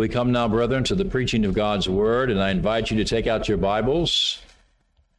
We 0.00 0.08
come 0.08 0.32
now, 0.32 0.48
brethren, 0.48 0.82
to 0.84 0.94
the 0.94 1.04
preaching 1.04 1.44
of 1.44 1.52
God's 1.52 1.86
word, 1.86 2.30
and 2.30 2.40
I 2.40 2.48
invite 2.48 2.90
you 2.90 2.96
to 2.96 3.04
take 3.04 3.26
out 3.26 3.48
your 3.50 3.58
Bibles, 3.58 4.40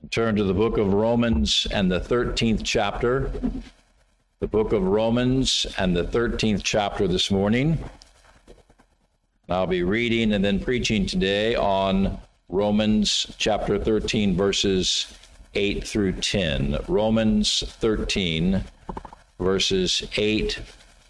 turn 0.09 0.35
to 0.37 0.43
the 0.43 0.55
book 0.55 0.79
of 0.79 0.91
Romans 0.91 1.67
and 1.69 1.91
the 1.91 1.99
13th 1.99 2.61
chapter. 2.63 3.31
The 4.39 4.47
book 4.47 4.73
of 4.73 4.81
Romans 4.81 5.67
and 5.77 5.95
the 5.95 6.05
13th 6.05 6.61
chapter 6.63 7.07
this 7.07 7.29
morning. 7.29 7.77
I'll 9.49 9.67
be 9.67 9.83
reading 9.83 10.33
and 10.33 10.43
then 10.43 10.59
preaching 10.59 11.05
today 11.05 11.53
on 11.53 12.17
Romans 12.49 13.31
chapter 13.37 13.77
13, 13.77 14.35
verses 14.35 15.13
8 15.53 15.87
through 15.87 16.13
10. 16.13 16.79
Romans 16.87 17.63
13, 17.67 18.63
verses 19.37 20.07
8 20.17 20.59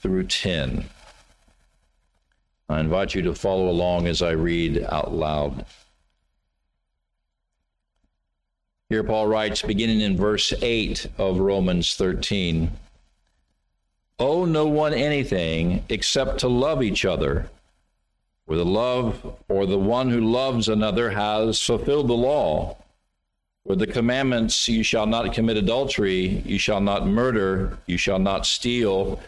through 0.01 0.25
10. 0.25 0.89
I 2.71 2.79
invite 2.79 3.13
you 3.13 3.21
to 3.23 3.35
follow 3.35 3.69
along 3.69 4.07
as 4.07 4.21
I 4.21 4.31
read 4.31 4.84
out 4.84 5.13
loud. 5.13 5.66
Here, 8.89 9.03
Paul 9.03 9.27
writes, 9.27 9.62
beginning 9.62 10.02
in 10.02 10.17
verse 10.17 10.53
8 10.62 11.07
of 11.17 11.39
Romans 11.39 11.95
13 11.95 12.71
Owe 14.20 14.45
no 14.45 14.67
one 14.67 14.93
anything 14.93 15.84
except 15.89 16.39
to 16.39 16.48
love 16.48 16.84
each 16.84 17.05
other. 17.05 17.49
For 18.45 18.55
the 18.55 18.65
love 18.65 19.38
or 19.48 19.65
the 19.65 19.79
one 19.79 20.09
who 20.09 20.20
loves 20.20 20.67
another 20.67 21.09
has 21.09 21.59
fulfilled 21.62 22.07
the 22.07 22.13
law. 22.13 22.77
For 23.65 23.76
the 23.76 23.88
commandments, 23.88 24.67
you 24.67 24.84
shall 24.84 25.07
not 25.07 25.34
commit 25.34 25.57
adultery, 25.57 26.43
you 26.45 26.59
shall 26.59 26.81
not 26.81 27.07
murder, 27.07 27.77
you 27.88 27.98
shall 27.98 28.20
not 28.20 28.45
steal, 28.45 29.20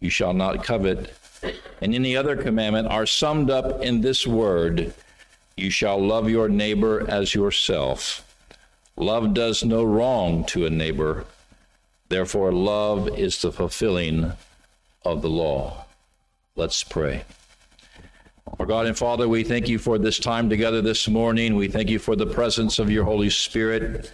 you 0.00 0.10
shall 0.10 0.34
not 0.34 0.64
covet 0.64 1.14
and 1.80 1.94
any 1.94 2.16
other 2.16 2.36
commandment 2.36 2.88
are 2.88 3.06
summed 3.06 3.50
up 3.50 3.82
in 3.82 4.00
this 4.00 4.26
word 4.26 4.94
you 5.56 5.70
shall 5.70 6.04
love 6.04 6.30
your 6.30 6.48
neighbor 6.48 7.08
as 7.08 7.34
yourself. 7.34 8.26
Love 8.96 9.34
does 9.34 9.64
no 9.64 9.84
wrong 9.84 10.44
to 10.46 10.66
a 10.66 10.70
neighbor. 10.70 11.24
Therefore, 12.08 12.52
love 12.52 13.08
is 13.18 13.40
the 13.40 13.52
fulfilling 13.52 14.32
of 15.04 15.22
the 15.22 15.30
law. 15.30 15.84
Let's 16.56 16.82
pray. 16.82 17.24
Our 18.58 18.66
God 18.66 18.86
and 18.86 18.96
Father, 18.96 19.28
we 19.28 19.44
thank 19.44 19.68
you 19.68 19.78
for 19.78 19.98
this 19.98 20.18
time 20.18 20.50
together 20.50 20.82
this 20.82 21.08
morning. 21.08 21.54
We 21.54 21.68
thank 21.68 21.88
you 21.88 21.98
for 21.98 22.16
the 22.16 22.26
presence 22.26 22.78
of 22.78 22.90
your 22.90 23.04
Holy 23.04 23.30
Spirit. 23.30 24.10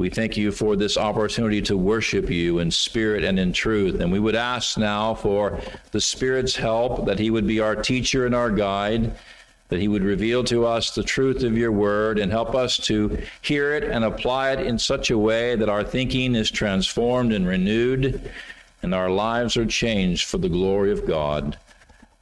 We 0.00 0.08
thank 0.08 0.34
you 0.34 0.50
for 0.50 0.76
this 0.76 0.96
opportunity 0.96 1.60
to 1.60 1.76
worship 1.76 2.30
you 2.30 2.60
in 2.60 2.70
spirit 2.70 3.22
and 3.22 3.38
in 3.38 3.52
truth. 3.52 4.00
And 4.00 4.10
we 4.10 4.18
would 4.18 4.34
ask 4.34 4.78
now 4.78 5.14
for 5.14 5.60
the 5.90 6.00
Spirit's 6.00 6.56
help, 6.56 7.04
that 7.04 7.18
He 7.18 7.30
would 7.30 7.46
be 7.46 7.60
our 7.60 7.76
teacher 7.76 8.24
and 8.24 8.34
our 8.34 8.50
guide, 8.50 9.14
that 9.68 9.78
He 9.78 9.88
would 9.88 10.02
reveal 10.02 10.42
to 10.44 10.64
us 10.64 10.94
the 10.94 11.02
truth 11.02 11.42
of 11.42 11.58
your 11.58 11.70
word 11.70 12.18
and 12.18 12.32
help 12.32 12.54
us 12.54 12.78
to 12.86 13.22
hear 13.42 13.74
it 13.74 13.84
and 13.84 14.02
apply 14.02 14.52
it 14.52 14.60
in 14.66 14.78
such 14.78 15.10
a 15.10 15.18
way 15.18 15.54
that 15.54 15.68
our 15.68 15.84
thinking 15.84 16.34
is 16.34 16.50
transformed 16.50 17.34
and 17.34 17.46
renewed 17.46 18.32
and 18.82 18.94
our 18.94 19.10
lives 19.10 19.58
are 19.58 19.66
changed 19.66 20.26
for 20.26 20.38
the 20.38 20.48
glory 20.48 20.92
of 20.92 21.06
God. 21.06 21.58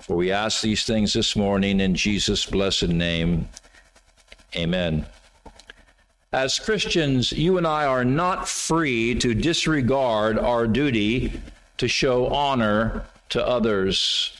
For 0.01 0.17
we 0.17 0.33
ask 0.33 0.63
these 0.63 0.85
things 0.85 1.13
this 1.13 1.37
morning 1.37 1.79
in 1.79 1.95
Jesus' 1.95 2.45
blessed 2.45 2.89
name. 2.89 3.49
Amen. 4.57 5.07
As 6.33 6.59
Christians, 6.59 7.33
you 7.33 7.57
and 7.57 7.67
I 7.67 7.87
are 7.87 8.05
not 8.05 8.47
free 8.47 9.15
to 9.15 9.33
disregard 9.33 10.39
our 10.39 10.67
duty 10.67 11.41
to 11.79 11.89
show 11.89 12.27
honor 12.27 13.05
to 13.31 13.47
others, 13.47 14.39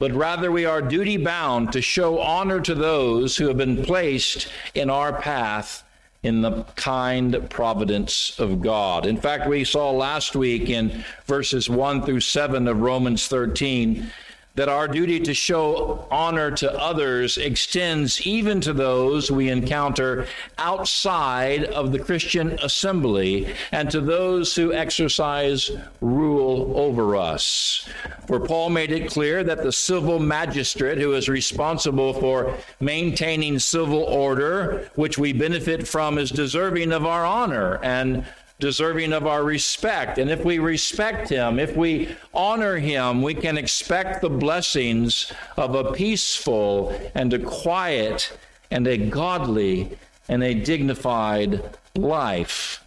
but 0.00 0.10
rather 0.10 0.50
we 0.50 0.64
are 0.64 0.82
duty 0.82 1.16
bound 1.16 1.72
to 1.72 1.80
show 1.80 2.18
honor 2.18 2.60
to 2.62 2.74
those 2.74 3.36
who 3.36 3.46
have 3.46 3.56
been 3.56 3.84
placed 3.84 4.48
in 4.74 4.90
our 4.90 5.12
path 5.12 5.84
in 6.24 6.42
the 6.42 6.64
kind 6.74 7.48
providence 7.48 8.36
of 8.40 8.60
God. 8.60 9.06
In 9.06 9.16
fact, 9.16 9.46
we 9.46 9.62
saw 9.62 9.92
last 9.92 10.34
week 10.34 10.68
in 10.68 11.04
verses 11.26 11.70
1 11.70 12.02
through 12.02 12.20
7 12.20 12.66
of 12.66 12.80
Romans 12.80 13.28
13 13.28 14.10
that 14.54 14.68
our 14.68 14.86
duty 14.86 15.18
to 15.18 15.34
show 15.34 16.06
honor 16.12 16.50
to 16.52 16.72
others 16.78 17.36
extends 17.36 18.24
even 18.24 18.60
to 18.60 18.72
those 18.72 19.30
we 19.30 19.48
encounter 19.48 20.26
outside 20.58 21.64
of 21.64 21.90
the 21.90 21.98
Christian 21.98 22.56
assembly 22.62 23.52
and 23.72 23.90
to 23.90 24.00
those 24.00 24.54
who 24.54 24.72
exercise 24.72 25.72
rule 26.00 26.72
over 26.76 27.16
us. 27.16 27.88
For 28.28 28.38
Paul 28.38 28.70
made 28.70 28.92
it 28.92 29.10
clear 29.10 29.42
that 29.42 29.64
the 29.64 29.72
civil 29.72 30.20
magistrate 30.20 30.98
who 30.98 31.14
is 31.14 31.28
responsible 31.28 32.14
for 32.14 32.56
maintaining 32.78 33.58
civil 33.58 34.04
order, 34.04 34.88
which 34.94 35.18
we 35.18 35.32
benefit 35.32 35.88
from, 35.88 36.16
is 36.16 36.30
deserving 36.30 36.92
of 36.92 37.04
our 37.04 37.26
honor 37.26 37.80
and 37.82 38.24
deserving 38.58 39.12
of 39.12 39.26
our 39.26 39.42
respect. 39.42 40.18
And 40.18 40.30
if 40.30 40.44
we 40.44 40.58
respect 40.58 41.28
him, 41.28 41.58
if 41.58 41.76
we 41.76 42.14
honor 42.32 42.76
him, 42.76 43.22
we 43.22 43.34
can 43.34 43.58
expect 43.58 44.20
the 44.20 44.30
blessings 44.30 45.32
of 45.56 45.74
a 45.74 45.92
peaceful 45.92 46.98
and 47.14 47.32
a 47.32 47.38
quiet 47.38 48.36
and 48.70 48.86
a 48.86 48.96
godly 48.96 49.98
and 50.28 50.42
a 50.42 50.54
dignified 50.54 51.62
life. 51.96 52.80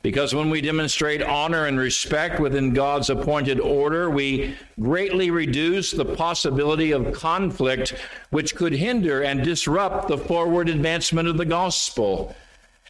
Because 0.00 0.32
when 0.32 0.48
we 0.48 0.60
demonstrate 0.60 1.22
honor 1.22 1.66
and 1.66 1.78
respect 1.78 2.38
within 2.38 2.72
God's 2.72 3.10
appointed 3.10 3.58
order, 3.58 4.08
we 4.08 4.54
greatly 4.80 5.30
reduce 5.30 5.90
the 5.90 6.04
possibility 6.04 6.92
of 6.92 7.12
conflict 7.12 7.94
which 8.30 8.54
could 8.54 8.72
hinder 8.72 9.22
and 9.22 9.42
disrupt 9.42 10.06
the 10.06 10.18
forward 10.18 10.68
advancement 10.68 11.28
of 11.28 11.36
the 11.36 11.44
gospel 11.44 12.34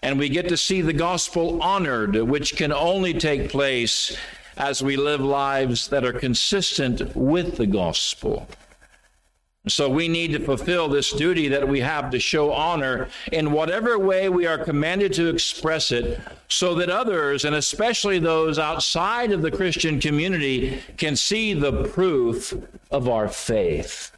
and 0.03 0.19
we 0.19 0.29
get 0.29 0.49
to 0.49 0.57
see 0.57 0.81
the 0.81 0.93
gospel 0.93 1.61
honored, 1.63 2.15
which 2.17 2.57
can 2.57 2.73
only 2.73 3.15
take 3.15 3.51
place 3.51 4.17
as 4.57 4.83
we 4.83 4.97
live 4.97 5.21
lives 5.21 5.89
that 5.89 6.05
are 6.05 6.13
consistent 6.13 7.15
with 7.17 7.57
the 7.57 7.67
gospel. 7.67 8.49
So 9.67 9.89
we 9.89 10.09
need 10.09 10.33
to 10.33 10.41
fulfill 10.41 10.89
this 10.89 11.13
duty 11.13 11.49
that 11.49 11.69
we 11.69 11.81
have 11.81 12.11
to 12.11 12.19
show 12.19 12.53
honor 12.53 13.09
in 13.33 13.53
whatever 13.53 13.99
way 13.99 14.29
we 14.29 14.47
are 14.47 14.57
commanded 14.57 15.13
to 15.15 15.29
express 15.29 15.93
it 15.93 16.21
so 16.49 16.75
that 16.77 16.89
others, 16.89 17.45
and 17.45 17.55
especially 17.55 18.19
those 18.19 18.59
outside 18.59 19.31
of 19.31 19.43
the 19.43 19.51
Christian 19.51 20.01
community, 20.01 20.81
can 20.97 21.17
see 21.17 21.53
the 21.53 21.85
proof 21.85 22.55
of 22.91 23.09
our 23.09 23.29
faith. 23.29 24.13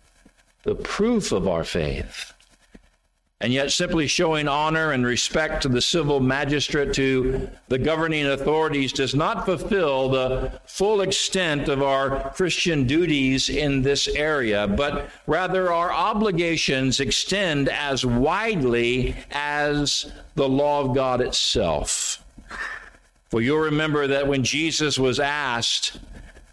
The 0.63 0.77
proof 0.77 1.33
of 1.33 1.49
our 1.49 1.65
faith. 1.65 2.33
And 3.43 3.55
yet, 3.55 3.73
simply 3.73 4.07
showing 4.07 4.49
honor 4.49 4.93
and 4.93 5.07
respect 5.07 5.63
to 5.63 5.69
the 5.69 5.81
civil 5.81 6.21
magistrate, 6.21 6.93
to 6.95 7.49
the 7.69 7.79
governing 7.79 8.27
authorities, 8.27 8.93
does 8.93 9.15
not 9.15 9.47
fulfill 9.47 10.11
the 10.11 10.61
full 10.67 11.01
extent 11.01 11.69
of 11.69 11.83
our 11.83 12.31
Christian 12.35 12.87
duties 12.87 13.49
in 13.49 13.81
this 13.81 14.09
area, 14.09 14.69
but 14.69 15.09
rather 15.27 15.73
our 15.73 15.91
obligations 15.91 17.01
extend 17.01 17.71
as 17.71 18.05
widely 18.05 19.17
as 19.31 20.13
the 20.35 20.49
law 20.49 20.83
of 20.83 20.95
God 20.95 21.23
itself. 21.23 22.23
For 23.31 23.41
you'll 23.41 23.59
remember 23.59 24.07
that 24.07 24.29
when 24.29 24.45
Jesus 24.45 24.99
was 24.99 25.19
asked, 25.19 25.99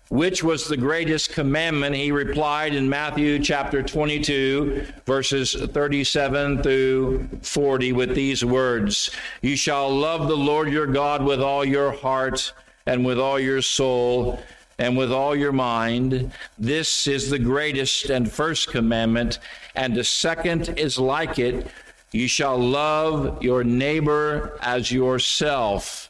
which 0.10 0.44
was 0.44 0.68
the 0.68 0.78
greatest 0.78 1.34
commandment? 1.34 1.96
He 1.96 2.12
replied 2.12 2.74
in 2.74 2.90
Matthew 2.90 3.40
chapter 3.40 3.84
22, 3.84 4.86
verses 5.06 5.54
37 5.54 6.64
through 6.64 7.28
40, 7.42 7.94
with 7.94 8.16
these 8.16 8.46
words 8.46 9.12
You 9.42 9.58
shall 9.58 9.94
love 9.94 10.28
the 10.28 10.38
Lord 10.38 10.72
your 10.72 10.88
God 10.88 11.24
with 11.24 11.42
all 11.42 11.66
your 11.66 11.92
heart 11.92 12.54
and 12.86 13.06
with 13.06 13.20
all 13.20 13.40
your 13.40 13.62
soul 13.62 14.42
and 14.80 14.98
with 14.98 15.12
all 15.12 15.36
your 15.36 15.52
mind. 15.52 16.32
This 16.58 17.08
is 17.08 17.30
the 17.30 17.40
greatest 17.40 18.10
and 18.10 18.32
first 18.32 18.70
commandment, 18.70 19.40
and 19.76 19.96
the 19.96 20.04
second 20.04 20.70
is 20.78 20.98
like 20.98 21.40
it. 21.40 21.68
You 22.12 22.28
shall 22.28 22.58
love 22.58 23.44
your 23.44 23.64
neighbor 23.64 24.58
as 24.62 24.92
yourself. 24.92 26.10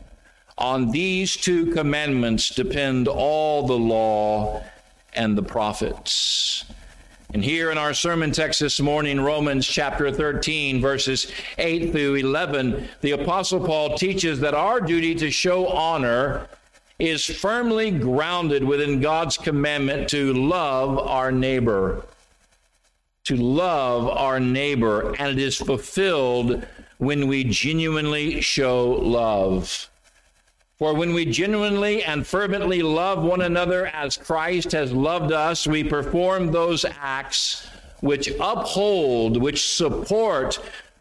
On 0.58 0.90
these 0.90 1.36
two 1.36 1.68
commandments 1.68 2.50
depend 2.50 3.08
all 3.08 3.68
the 3.68 3.78
law 3.78 4.64
and 5.14 5.38
the 5.38 5.44
prophets. 5.44 6.66
And 7.34 7.44
here 7.44 7.72
in 7.72 7.78
our 7.78 7.94
sermon 7.94 8.32
text 8.32 8.60
this 8.62 8.80
morning, 8.80 9.20
Romans 9.22 9.68
chapter 9.68 10.12
13, 10.12 10.82
verses 10.82 11.32
8 11.60 11.92
through 11.92 12.16
11, 12.16 12.88
the 13.02 13.12
Apostle 13.12 13.60
Paul 13.64 13.98
teaches 13.98 14.40
that 14.40 14.56
our 14.56 14.82
duty 14.82 15.14
to 15.16 15.30
show 15.30 15.68
honor 15.68 16.48
is 16.98 17.26
firmly 17.26 17.92
grounded 17.92 18.64
within 18.64 19.00
God's 19.00 19.38
commandment 19.38 20.10
to 20.10 20.34
love 20.34 20.98
our 20.98 21.32
neighbor. 21.32 22.04
To 23.26 23.36
love 23.36 24.08
our 24.08 24.40
neighbor, 24.40 25.14
and 25.20 25.38
it 25.38 25.38
is 25.38 25.58
fulfilled 25.58 26.66
when 26.98 27.28
we 27.28 27.44
genuinely 27.44 28.42
show 28.42 28.90
love. 28.90 29.90
For 30.78 30.94
when 30.94 31.16
we 31.16 31.26
genuinely 31.26 32.04
and 32.04 32.26
fervently 32.26 32.84
love 32.84 33.24
one 33.24 33.42
another 33.42 33.88
as 33.88 34.16
Christ 34.16 34.74
has 34.74 34.92
loved 34.92 35.32
us, 35.32 35.66
we 35.66 35.84
perform 35.84 36.52
those 36.52 36.86
acts 36.86 37.68
which 38.02 38.32
uphold, 38.40 39.42
which 39.42 39.68
support 39.68 40.60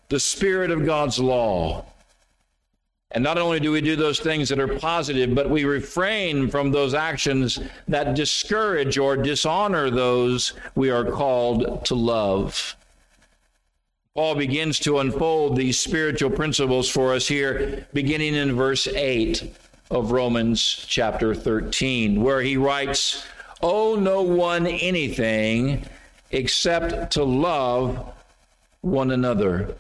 the 0.08 0.18
Spirit 0.18 0.70
of 0.70 0.86
God's 0.86 1.18
law. 1.18 1.84
And 3.10 3.22
not 3.22 3.36
only 3.36 3.60
do 3.60 3.70
we 3.70 3.82
do 3.82 3.96
those 3.96 4.18
things 4.18 4.48
that 4.48 4.58
are 4.58 4.78
positive, 4.78 5.34
but 5.34 5.50
we 5.50 5.66
refrain 5.66 6.48
from 6.48 6.72
those 6.72 6.94
actions 6.94 7.58
that 7.86 8.14
discourage 8.14 8.96
or 8.96 9.14
dishonor 9.14 9.90
those 9.90 10.54
we 10.74 10.88
are 10.88 11.04
called 11.04 11.84
to 11.84 11.94
love. 11.94 12.76
Paul 14.14 14.36
begins 14.36 14.78
to 14.80 15.00
unfold 15.00 15.56
these 15.56 15.78
spiritual 15.78 16.30
principles 16.30 16.88
for 16.88 17.12
us 17.12 17.28
here, 17.28 17.86
beginning 17.92 18.34
in 18.34 18.56
verse 18.56 18.86
8 18.86 19.52
of 19.90 20.10
Romans 20.10 20.62
chapter 20.62 21.34
13, 21.34 22.22
where 22.22 22.40
he 22.40 22.56
writes, 22.56 23.24
Owe 23.62 23.96
no 23.96 24.22
one 24.22 24.66
anything 24.66 25.86
except 26.30 27.12
to 27.12 27.24
love 27.24 28.12
one 28.80 29.10
another. 29.10 29.76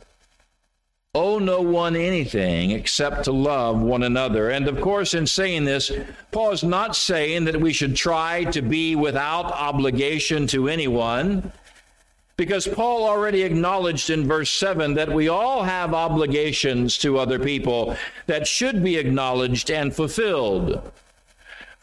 Owe 1.14 1.38
no 1.38 1.62
one 1.62 1.96
anything 1.96 2.72
except 2.72 3.24
to 3.24 3.32
love 3.32 3.80
one 3.80 4.02
another. 4.02 4.50
And 4.50 4.68
of 4.68 4.80
course, 4.80 5.14
in 5.14 5.26
saying 5.26 5.64
this, 5.64 5.90
Paul 6.30 6.52
is 6.52 6.62
not 6.62 6.94
saying 6.94 7.44
that 7.44 7.60
we 7.60 7.72
should 7.72 7.96
try 7.96 8.44
to 8.44 8.60
be 8.60 8.96
without 8.96 9.46
obligation 9.46 10.46
to 10.48 10.68
anyone, 10.68 11.52
because 12.36 12.68
Paul 12.68 13.04
already 13.04 13.42
acknowledged 13.42 14.10
in 14.10 14.28
verse 14.28 14.50
7 14.50 14.94
that 14.94 15.10
we 15.10 15.28
all 15.28 15.62
have 15.62 15.94
obligations 15.94 16.98
to 16.98 17.18
other 17.18 17.38
people 17.38 17.96
that 18.26 18.46
should 18.46 18.84
be 18.84 18.96
acknowledged 18.96 19.70
and 19.70 19.94
fulfilled. 19.94 20.92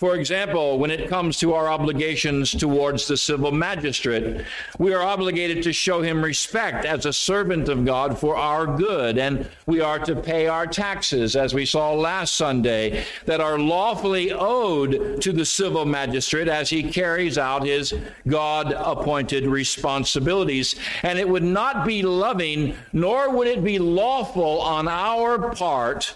For 0.03 0.17
example, 0.17 0.79
when 0.79 0.91
it 0.91 1.07
comes 1.07 1.39
to 1.39 1.53
our 1.53 1.69
obligations 1.69 2.51
towards 2.51 3.07
the 3.07 3.15
civil 3.15 3.53
magistrate, 3.53 4.43
we 4.77 4.93
are 4.93 5.01
obligated 5.01 5.63
to 5.63 5.71
show 5.71 6.01
him 6.01 6.21
respect 6.21 6.83
as 6.83 7.05
a 7.05 7.13
servant 7.13 7.69
of 7.69 7.85
God 7.85 8.19
for 8.19 8.35
our 8.35 8.67
good, 8.67 9.17
and 9.17 9.49
we 9.65 9.79
are 9.79 9.99
to 9.99 10.13
pay 10.13 10.47
our 10.47 10.67
taxes, 10.67 11.37
as 11.37 11.53
we 11.53 11.65
saw 11.65 11.93
last 11.93 12.35
Sunday, 12.35 13.05
that 13.27 13.39
are 13.39 13.57
lawfully 13.57 14.33
owed 14.33 15.21
to 15.21 15.31
the 15.31 15.45
civil 15.45 15.85
magistrate 15.85 16.49
as 16.49 16.69
he 16.69 16.83
carries 16.83 17.37
out 17.37 17.65
his 17.65 17.93
God 18.27 18.73
appointed 18.73 19.45
responsibilities. 19.45 20.75
And 21.03 21.17
it 21.17 21.29
would 21.29 21.43
not 21.43 21.87
be 21.87 22.01
loving, 22.01 22.75
nor 22.91 23.29
would 23.29 23.47
it 23.47 23.63
be 23.63 23.79
lawful 23.79 24.59
on 24.59 24.89
our 24.89 25.55
part 25.55 26.13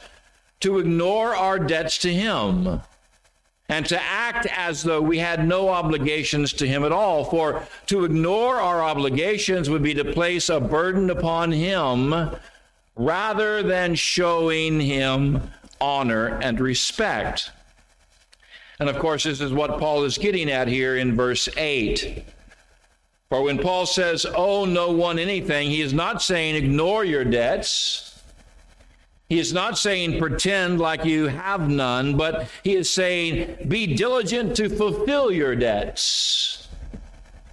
to 0.59 0.77
ignore 0.77 1.33
our 1.33 1.57
debts 1.57 1.97
to 1.99 2.13
him 2.13 2.81
and 3.69 3.85
to 3.85 4.01
act 4.01 4.47
as 4.55 4.83
though 4.83 5.01
we 5.01 5.17
had 5.17 5.45
no 5.45 5.69
obligations 5.69 6.53
to 6.53 6.67
him 6.67 6.85
at 6.85 6.91
all. 6.91 7.25
For 7.25 7.67
to 7.87 8.05
ignore 8.05 8.55
our 8.55 8.81
obligations 8.81 9.69
would 9.69 9.83
be 9.83 9.93
to 9.95 10.05
place 10.05 10.49
a 10.49 10.59
burden 10.59 11.09
upon 11.09 11.51
him 11.51 12.31
rather 12.95 13.61
than 13.63 13.95
showing 13.95 14.79
him 14.79 15.51
honor 15.81 16.39
and 16.41 16.59
respect. 16.59 17.51
And 18.79 18.89
of 18.89 18.99
course, 18.99 19.23
this 19.23 19.41
is 19.41 19.51
what 19.51 19.79
Paul 19.79 20.03
is 20.03 20.17
getting 20.17 20.49
at 20.49 20.67
here 20.67 20.97
in 20.97 21.15
verse 21.15 21.49
8. 21.57 22.23
For 23.29 23.41
when 23.41 23.57
Paul 23.57 23.85
says, 23.85 24.25
owe 24.25 24.63
no 24.63 24.91
one 24.91 25.19
anything, 25.19 25.69
he 25.69 25.81
is 25.81 25.93
not 25.93 26.21
saying 26.21 26.55
ignore 26.55 27.03
your 27.03 27.25
debts. 27.25 28.06
He 29.29 29.39
is 29.39 29.51
not 29.51 29.77
saying 29.77 30.19
pretend 30.19 30.79
like 30.79 31.03
you 31.03 31.27
have 31.27 31.69
none, 31.69 32.15
but 32.15 32.47
he 32.63 32.75
is 32.75 32.89
saying 32.89 33.67
be 33.67 33.93
diligent 33.93 34.55
to 34.55 34.69
fulfill 34.69 35.31
your 35.31 35.53
debts. 35.53 36.69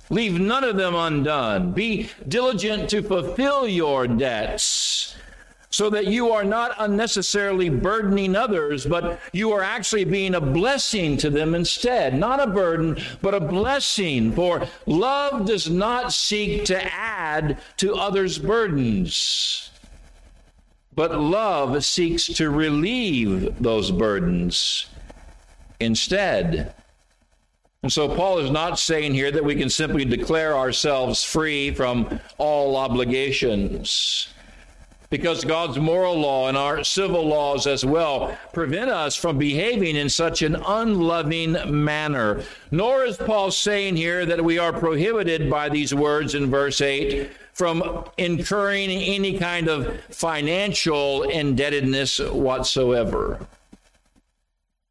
Leave 0.08 0.38
none 0.38 0.62
of 0.62 0.76
them 0.76 0.94
undone. 0.94 1.72
Be 1.72 2.10
diligent 2.28 2.88
to 2.90 3.02
fulfill 3.02 3.66
your 3.66 4.06
debts 4.06 5.16
so 5.70 5.90
that 5.90 6.06
you 6.06 6.30
are 6.30 6.44
not 6.44 6.76
unnecessarily 6.78 7.68
burdening 7.68 8.36
others, 8.36 8.86
but 8.86 9.18
you 9.32 9.50
are 9.50 9.62
actually 9.62 10.04
being 10.04 10.36
a 10.36 10.40
blessing 10.40 11.16
to 11.16 11.28
them 11.28 11.56
instead. 11.56 12.14
Not 12.14 12.38
a 12.38 12.46
burden, 12.46 12.96
but 13.20 13.34
a 13.34 13.40
blessing. 13.40 14.30
For 14.30 14.68
love 14.86 15.46
does 15.46 15.68
not 15.68 16.12
seek 16.12 16.64
to 16.66 16.80
add 16.94 17.58
to 17.78 17.96
others' 17.96 18.38
burdens 18.38 19.70
but 20.94 21.18
love 21.18 21.84
seeks 21.84 22.26
to 22.26 22.50
relieve 22.50 23.60
those 23.60 23.90
burdens 23.90 24.86
instead. 25.80 26.74
And 27.82 27.92
so 27.92 28.08
Paul 28.08 28.38
is 28.38 28.50
not 28.50 28.78
saying 28.78 29.12
here 29.12 29.30
that 29.30 29.44
we 29.44 29.54
can 29.54 29.68
simply 29.68 30.04
declare 30.04 30.56
ourselves 30.56 31.22
free 31.22 31.70
from 31.70 32.20
all 32.38 32.76
obligations. 32.76 34.28
Because 35.10 35.44
God's 35.44 35.78
moral 35.78 36.18
law 36.18 36.48
and 36.48 36.56
our 36.56 36.82
civil 36.82 37.26
laws 37.26 37.66
as 37.66 37.84
well 37.84 38.36
prevent 38.52 38.90
us 38.90 39.14
from 39.14 39.36
behaving 39.36 39.96
in 39.96 40.08
such 40.08 40.42
an 40.42 40.56
unloving 40.66 41.56
manner. 41.84 42.42
Nor 42.70 43.04
is 43.04 43.16
Paul 43.16 43.50
saying 43.50 43.96
here 43.96 44.24
that 44.26 44.42
we 44.42 44.58
are 44.58 44.72
prohibited 44.72 45.50
by 45.50 45.68
these 45.68 45.94
words 45.94 46.34
in 46.34 46.50
verse 46.50 46.80
8 46.80 47.30
from 47.54 48.04
incurring 48.18 48.90
any 48.90 49.38
kind 49.38 49.68
of 49.68 50.00
financial 50.10 51.22
indebtedness 51.22 52.18
whatsoever. 52.18 53.46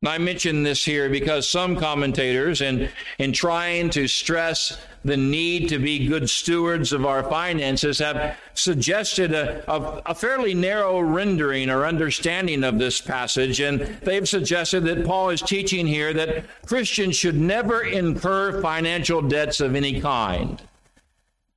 I 0.06 0.18
mention 0.18 0.64
this 0.64 0.84
here 0.84 1.10
because 1.10 1.48
some 1.48 1.78
commentators, 1.78 2.60
in, 2.62 2.90
in 3.20 3.32
trying 3.32 3.90
to 3.92 4.08
stress 4.08 4.78
the 5.06 5.16
need 5.16 5.70
to 5.70 5.80
be 5.80 6.08
good 6.08 6.30
stewards 6.30 6.92
of 6.92 7.06
our 7.06 7.24
finances, 7.24 8.00
have 8.00 8.38
suggested 8.54 9.34
a, 9.34 9.70
a, 9.72 10.02
a, 10.08 10.16
fairly 10.16 10.54
narrow 10.54 11.00
rendering 11.00 11.70
or 11.70 11.86
understanding 11.86 12.66
of 12.66 12.80
this 12.80 13.00
passage. 13.00 13.62
And 13.62 13.80
they've 14.02 14.28
suggested 14.28 14.84
that 14.86 15.06
Paul 15.06 15.30
is 15.30 15.42
teaching 15.42 15.88
here 15.88 16.14
that 16.14 16.46
Christians 16.66 17.16
should 17.16 17.40
never 17.40 17.84
incur 17.84 18.62
financial 18.62 19.22
debts 19.22 19.62
of 19.62 19.74
any 19.76 20.02
kind. 20.02 20.62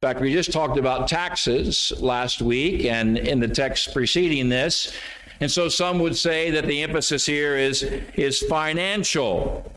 Fact, 0.06 0.20
we 0.20 0.32
just 0.32 0.53
talked 0.53 0.79
about 0.79 1.08
taxes 1.08 1.93
last 1.99 2.41
week 2.41 2.85
and 2.85 3.19
in 3.19 3.41
the 3.41 3.49
text 3.49 3.93
preceding 3.93 4.49
this. 4.49 4.93
And 5.41 5.50
so 5.50 5.69
some 5.69 5.99
would 5.99 6.14
say 6.17 6.49
that 6.53 6.67
the 6.67 6.85
emphasis 6.85 7.26
here 7.26 7.56
is, 7.56 7.82
is 8.14 8.41
financial, 8.43 9.69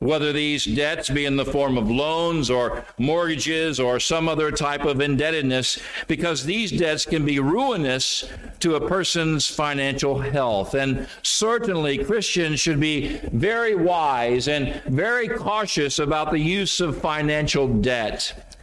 whether 0.00 0.34
these 0.34 0.66
debts 0.66 1.08
be 1.08 1.24
in 1.24 1.36
the 1.36 1.46
form 1.46 1.78
of 1.78 1.90
loans 1.90 2.50
or 2.50 2.84
mortgages 2.98 3.80
or 3.80 3.98
some 3.98 4.28
other 4.28 4.50
type 4.50 4.84
of 4.84 5.00
indebtedness, 5.00 5.78
because 6.08 6.44
these 6.44 6.70
debts 6.70 7.06
can 7.06 7.24
be 7.24 7.40
ruinous 7.40 8.30
to 8.60 8.74
a 8.74 8.86
person's 8.86 9.46
financial 9.46 10.18
health. 10.18 10.74
And 10.74 11.08
certainly 11.22 12.04
Christians 12.04 12.60
should 12.60 12.80
be 12.80 13.16
very 13.32 13.74
wise 13.74 14.46
and 14.46 14.74
very 14.84 15.26
cautious 15.26 16.00
about 16.00 16.32
the 16.32 16.38
use 16.38 16.82
of 16.82 17.00
financial 17.00 17.66
debt. 17.66 18.53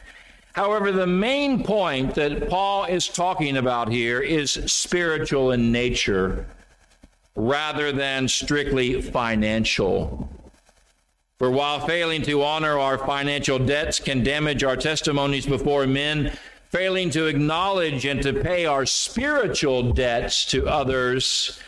However, 0.54 0.92
the 0.92 1.08
main 1.08 1.64
point 1.64 2.16
that 2.16 2.50
Paul 2.50 2.86
is 2.86 3.08
talking 3.08 3.58
about 3.58 3.90
here 3.90 4.20
is 4.20 4.52
spiritual 4.52 5.52
in 5.52 5.72
nature 5.72 6.46
rather 7.36 7.92
than 7.92 8.28
strictly 8.28 9.02
financial. 9.02 10.30
For 11.40 11.50
while 11.50 11.80
failing 11.88 12.22
to 12.24 12.44
honor 12.44 12.78
our 12.78 12.98
financial 12.98 13.58
debts 13.58 14.00
can 14.00 14.24
damage 14.24 14.64
our 14.64 14.76
testimonies 14.76 15.46
before 15.46 15.88
men, 15.88 16.38
failing 16.70 17.10
to 17.12 17.26
acknowledge 17.26 18.06
and 18.06 18.22
to 18.22 18.34
pay 18.34 18.66
our 18.66 18.86
spiritual 18.86 19.94
debts 19.94 20.46
to 20.46 20.68
others, 20.68 21.60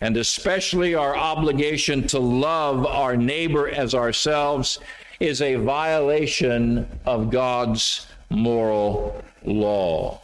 and 0.00 0.16
especially 0.16 0.94
our 0.94 1.16
obligation 1.16 2.06
to 2.08 2.18
love 2.18 2.84
our 2.86 3.16
neighbor 3.16 3.68
as 3.68 3.94
ourselves, 3.94 4.80
is 5.20 5.40
a 5.40 5.54
violation 5.56 6.86
of 7.04 7.30
God's 7.30 8.06
moral 8.30 9.22
law. 9.44 10.20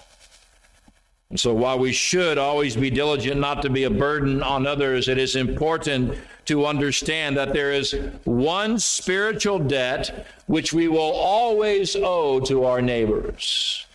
And 1.30 1.40
so, 1.40 1.54
while 1.54 1.78
we 1.78 1.92
should 1.92 2.36
always 2.36 2.76
be 2.76 2.90
diligent 2.90 3.40
not 3.40 3.62
to 3.62 3.70
be 3.70 3.84
a 3.84 3.90
burden 3.90 4.42
on 4.42 4.66
others, 4.66 5.08
it 5.08 5.16
is 5.16 5.34
important 5.34 6.18
to 6.44 6.66
understand 6.66 7.36
that 7.38 7.54
there 7.54 7.72
is 7.72 7.92
one 8.24 8.78
spiritual 8.78 9.58
debt 9.58 10.26
which 10.46 10.74
we 10.74 10.88
will 10.88 11.12
always 11.12 11.96
owe 11.96 12.40
to 12.40 12.64
our 12.64 12.82
neighbors. 12.82 13.86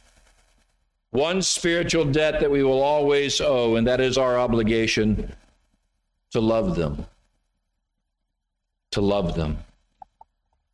One 1.11 1.41
spiritual 1.41 2.05
debt 2.05 2.39
that 2.39 2.49
we 2.49 2.63
will 2.63 2.81
always 2.81 3.39
owe, 3.39 3.75
and 3.75 3.85
that 3.85 4.01
is 4.01 4.17
our 4.17 4.39
obligation 4.39 5.31
to 6.31 6.41
love 6.41 6.75
them. 6.75 7.05
To 8.91 9.01
love 9.01 9.35
them. 9.35 9.59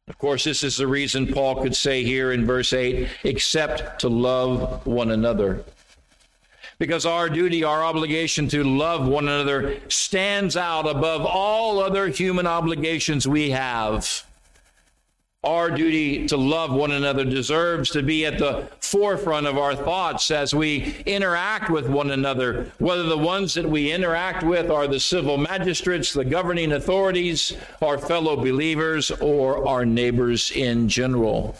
Of 0.09 0.17
course, 0.17 0.43
this 0.43 0.63
is 0.63 0.75
the 0.75 0.87
reason 0.87 1.27
Paul 1.27 1.61
could 1.63 1.75
say 1.75 2.03
here 2.03 2.33
in 2.33 2.45
verse 2.45 2.73
8, 2.73 3.07
except 3.23 3.99
to 4.01 4.09
love 4.09 4.85
one 4.85 5.11
another. 5.11 5.63
Because 6.77 7.05
our 7.05 7.29
duty, 7.29 7.63
our 7.63 7.81
obligation 7.81 8.49
to 8.49 8.65
love 8.65 9.07
one 9.07 9.29
another 9.29 9.79
stands 9.87 10.57
out 10.57 10.89
above 10.89 11.25
all 11.25 11.79
other 11.79 12.09
human 12.09 12.45
obligations 12.45 13.25
we 13.25 13.51
have. 13.51 14.25
Our 15.43 15.69
duty 15.69 16.25
to 16.27 16.37
love 16.37 16.71
one 16.71 16.91
another 16.91 17.25
deserves 17.25 17.89
to 17.91 18.01
be 18.01 18.25
at 18.25 18.39
the 18.39 18.69
forefront 18.79 19.45
of 19.45 19.57
our 19.57 19.75
thoughts 19.75 20.31
as 20.31 20.53
we 20.53 20.95
interact 21.05 21.69
with 21.69 21.89
one 21.89 22.11
another, 22.11 22.71
whether 22.79 23.03
the 23.03 23.17
ones 23.17 23.53
that 23.55 23.69
we 23.69 23.91
interact 23.91 24.43
with 24.43 24.71
are 24.71 24.87
the 24.87 25.01
civil 25.01 25.37
magistrates, 25.37 26.13
the 26.13 26.23
governing 26.23 26.71
authorities, 26.71 27.57
our 27.81 27.97
fellow 27.97 28.37
believers, 28.37 29.11
or 29.11 29.67
our 29.67 29.85
neighbors 29.85 30.51
in 30.51 30.87
general. 30.87 31.57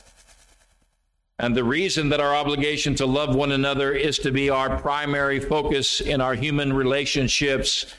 And 1.39 1.53
the 1.53 1.65
reason 1.65 2.07
that 2.09 2.21
our 2.21 2.33
obligation 2.33 2.95
to 2.95 3.05
love 3.05 3.35
one 3.35 3.51
another 3.51 3.91
is 3.91 4.17
to 4.19 4.31
be 4.31 4.49
our 4.49 4.79
primary 4.79 5.41
focus 5.41 5.99
in 5.99 6.21
our 6.21 6.35
human 6.35 6.71
relationships 6.71 7.93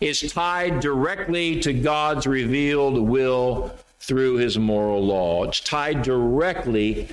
is 0.00 0.32
tied 0.32 0.78
directly 0.78 1.58
to 1.60 1.72
God's 1.72 2.24
revealed 2.24 2.98
will 2.98 3.74
through 4.06 4.36
his 4.36 4.58
moral 4.58 5.04
law. 5.04 5.44
It's 5.44 5.60
tied 5.60 6.02
directly 6.02 7.08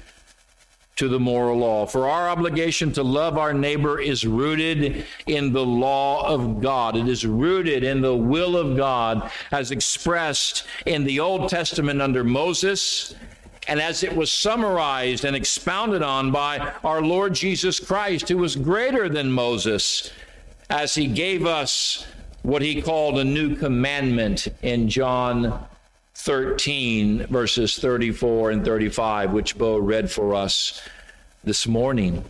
to 0.97 1.07
the 1.07 1.19
moral 1.19 1.57
law. 1.57 1.85
For 1.85 2.07
our 2.07 2.29
obligation 2.29 2.91
to 2.93 3.03
love 3.03 3.37
our 3.37 3.53
neighbor 3.53 3.99
is 3.99 4.25
rooted 4.25 5.05
in 5.25 5.53
the 5.53 5.65
law 5.65 6.27
of 6.27 6.61
God. 6.61 6.95
It 6.95 7.07
is 7.07 7.25
rooted 7.25 7.83
in 7.83 8.01
the 8.01 8.15
will 8.15 8.57
of 8.57 8.77
God 8.77 9.31
as 9.51 9.71
expressed 9.71 10.65
in 10.85 11.05
the 11.05 11.19
Old 11.19 11.49
Testament 11.49 12.01
under 12.01 12.23
Moses 12.23 13.15
and 13.67 13.79
as 13.79 14.03
it 14.03 14.15
was 14.15 14.31
summarized 14.31 15.23
and 15.23 15.35
expounded 15.35 16.03
on 16.03 16.31
by 16.31 16.73
our 16.83 17.01
Lord 17.01 17.33
Jesus 17.33 17.79
Christ, 17.79 18.27
who 18.27 18.37
was 18.37 18.55
greater 18.55 19.07
than 19.07 19.31
Moses, 19.31 20.11
as 20.69 20.95
he 20.95 21.07
gave 21.07 21.45
us 21.45 22.05
what 22.41 22.61
he 22.61 22.81
called 22.81 23.19
a 23.19 23.23
new 23.23 23.55
commandment 23.55 24.47
in 24.61 24.89
John 24.89 25.65
13, 26.23 27.25
verses 27.27 27.79
34 27.79 28.51
and 28.51 28.63
35, 28.63 29.31
which 29.31 29.57
Bo 29.57 29.77
read 29.77 30.11
for 30.11 30.35
us 30.35 30.79
this 31.43 31.65
morning. 31.65 32.23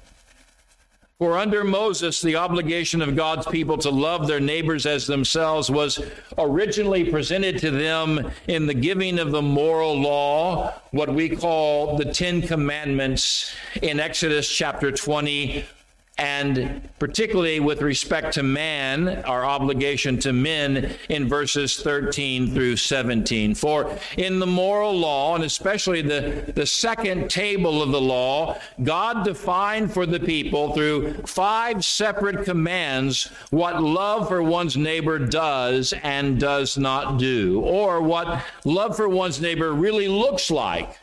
For 1.17 1.37
under 1.37 1.65
Moses, 1.65 2.21
the 2.21 2.37
obligation 2.37 3.01
of 3.01 3.17
God's 3.17 3.45
people 3.47 3.77
to 3.79 3.89
love 3.89 4.27
their 4.27 4.39
neighbors 4.39 4.85
as 4.85 5.05
themselves 5.05 5.69
was 5.69 6.03
originally 6.37 7.11
presented 7.11 7.59
to 7.59 7.69
them 7.69 8.31
in 8.47 8.65
the 8.65 8.73
giving 8.73 9.19
of 9.19 9.31
the 9.31 9.41
moral 9.41 10.01
law, 10.01 10.73
what 10.91 11.13
we 11.13 11.27
call 11.27 11.97
the 11.97 12.05
Ten 12.05 12.41
Commandments 12.41 13.53
in 13.81 13.99
Exodus 13.99 14.49
chapter 14.49 14.89
20, 14.91 15.65
and 16.17 16.87
particularly 16.99 17.59
with 17.59 17.81
respect 17.81 18.33
to 18.33 18.43
man, 18.43 19.23
our 19.23 19.43
obligation 19.43 20.19
to 20.19 20.31
men 20.31 20.93
in 21.09 21.27
verses 21.27 21.81
13 21.81 22.53
through 22.53 22.75
17. 22.75 23.55
For 23.55 23.97
in 24.17 24.39
the 24.39 24.45
moral 24.45 24.93
law, 24.93 25.35
and 25.35 25.43
especially 25.43 26.01
the, 26.01 26.51
the 26.55 26.65
second 26.65 27.29
table 27.29 27.81
of 27.81 27.91
the 27.91 28.01
law, 28.01 28.59
God 28.83 29.23
defined 29.23 29.91
for 29.93 30.05
the 30.05 30.19
people 30.19 30.73
through 30.73 31.13
five 31.25 31.83
separate 31.83 32.45
commands 32.45 33.31
what 33.49 33.81
love 33.81 34.27
for 34.27 34.43
one's 34.43 34.77
neighbor 34.77 35.17
does 35.17 35.93
and 36.03 36.39
does 36.39 36.77
not 36.77 37.17
do, 37.17 37.61
or 37.61 38.01
what 38.01 38.43
love 38.63 38.95
for 38.95 39.09
one's 39.09 39.41
neighbor 39.41 39.73
really 39.73 40.07
looks 40.07 40.51
like 40.51 41.00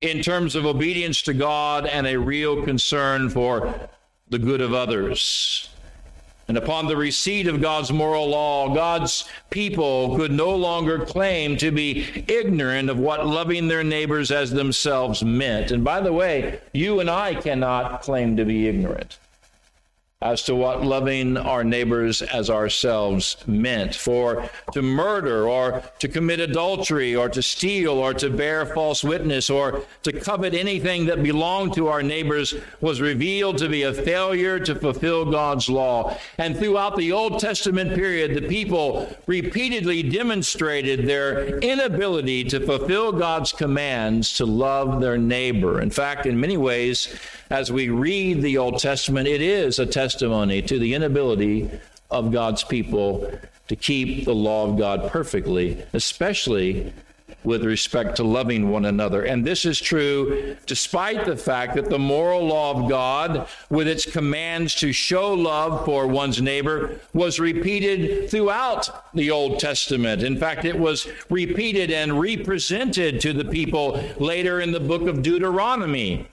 in 0.00 0.22
terms 0.22 0.54
of 0.54 0.64
obedience 0.64 1.22
to 1.22 1.34
God 1.34 1.86
and 1.86 2.06
a 2.06 2.18
real 2.18 2.62
concern 2.62 3.30
for 3.30 3.88
the 4.28 4.38
good 4.38 4.60
of 4.60 4.72
others. 4.72 5.68
And 6.46 6.56
upon 6.56 6.86
the 6.86 6.96
receipt 6.96 7.46
of 7.46 7.60
God's 7.60 7.92
moral 7.92 8.28
law, 8.28 8.74
God's 8.74 9.28
people 9.50 10.16
could 10.16 10.32
no 10.32 10.54
longer 10.54 11.04
claim 11.04 11.58
to 11.58 11.70
be 11.70 12.24
ignorant 12.26 12.88
of 12.88 12.98
what 12.98 13.26
loving 13.26 13.68
their 13.68 13.84
neighbors 13.84 14.30
as 14.30 14.50
themselves 14.50 15.22
meant. 15.22 15.72
And 15.72 15.84
by 15.84 16.00
the 16.00 16.12
way, 16.12 16.60
you 16.72 17.00
and 17.00 17.10
I 17.10 17.34
cannot 17.34 18.00
claim 18.00 18.36
to 18.38 18.46
be 18.46 18.66
ignorant 18.66 19.18
as 20.20 20.42
to 20.42 20.52
what 20.52 20.84
loving 20.84 21.36
our 21.36 21.62
neighbors 21.62 22.22
as 22.22 22.50
ourselves 22.50 23.36
meant. 23.46 23.94
For 23.94 24.50
to 24.72 24.82
murder 24.82 25.48
or 25.48 25.84
to 26.00 26.08
commit 26.08 26.40
adultery 26.40 27.14
or 27.14 27.28
to 27.28 27.40
steal 27.40 27.92
or 27.92 28.14
to 28.14 28.28
bear 28.28 28.66
false 28.66 29.04
witness 29.04 29.48
or 29.48 29.84
to 30.02 30.12
covet 30.12 30.54
anything 30.54 31.06
that 31.06 31.22
belonged 31.22 31.74
to 31.74 31.86
our 31.86 32.02
neighbors 32.02 32.56
was 32.80 33.00
revealed 33.00 33.58
to 33.58 33.68
be 33.68 33.84
a 33.84 33.94
failure 33.94 34.58
to 34.58 34.74
fulfill 34.74 35.24
God's 35.24 35.68
law. 35.68 36.18
And 36.38 36.56
throughout 36.56 36.96
the 36.96 37.12
Old 37.12 37.38
Testament 37.38 37.94
period, 37.94 38.34
the 38.34 38.48
people 38.48 39.16
repeatedly 39.28 40.02
demonstrated 40.02 41.06
their 41.06 41.58
inability 41.58 42.42
to 42.44 42.58
fulfill 42.58 43.12
God's 43.12 43.52
commands 43.52 44.32
to 44.38 44.46
love 44.46 45.00
their 45.00 45.16
neighbor. 45.16 45.80
In 45.80 45.90
fact, 45.90 46.26
in 46.26 46.40
many 46.40 46.56
ways, 46.56 47.16
as 47.50 47.72
we 47.72 47.88
read 47.88 48.42
the 48.42 48.58
Old 48.58 48.78
Testament, 48.78 49.26
it 49.26 49.40
is 49.40 49.78
a 49.78 49.86
testimony 49.86 50.62
to 50.62 50.78
the 50.78 50.94
inability 50.94 51.70
of 52.10 52.32
God's 52.32 52.64
people 52.64 53.30
to 53.68 53.76
keep 53.76 54.24
the 54.24 54.34
law 54.34 54.68
of 54.68 54.78
God 54.78 55.10
perfectly, 55.10 55.82
especially 55.92 56.92
with 57.44 57.64
respect 57.64 58.16
to 58.16 58.24
loving 58.24 58.70
one 58.70 58.84
another. 58.84 59.22
And 59.22 59.44
this 59.44 59.64
is 59.64 59.80
true 59.80 60.56
despite 60.66 61.24
the 61.24 61.36
fact 61.36 61.76
that 61.76 61.88
the 61.88 61.98
moral 61.98 62.46
law 62.46 62.74
of 62.74 62.90
God, 62.90 63.48
with 63.70 63.86
its 63.86 64.10
commands 64.10 64.74
to 64.76 64.92
show 64.92 65.32
love 65.32 65.84
for 65.84 66.06
one's 66.06 66.42
neighbor, 66.42 67.00
was 67.12 67.38
repeated 67.38 68.30
throughout 68.30 69.14
the 69.14 69.30
Old 69.30 69.60
Testament. 69.60 70.22
In 70.22 70.36
fact, 70.36 70.64
it 70.64 70.78
was 70.78 71.06
repeated 71.30 71.90
and 71.90 72.20
represented 72.20 73.20
to 73.20 73.32
the 73.32 73.44
people 73.44 74.02
later 74.18 74.60
in 74.60 74.72
the 74.72 74.80
book 74.80 75.02
of 75.02 75.22
Deuteronomy. 75.22 76.26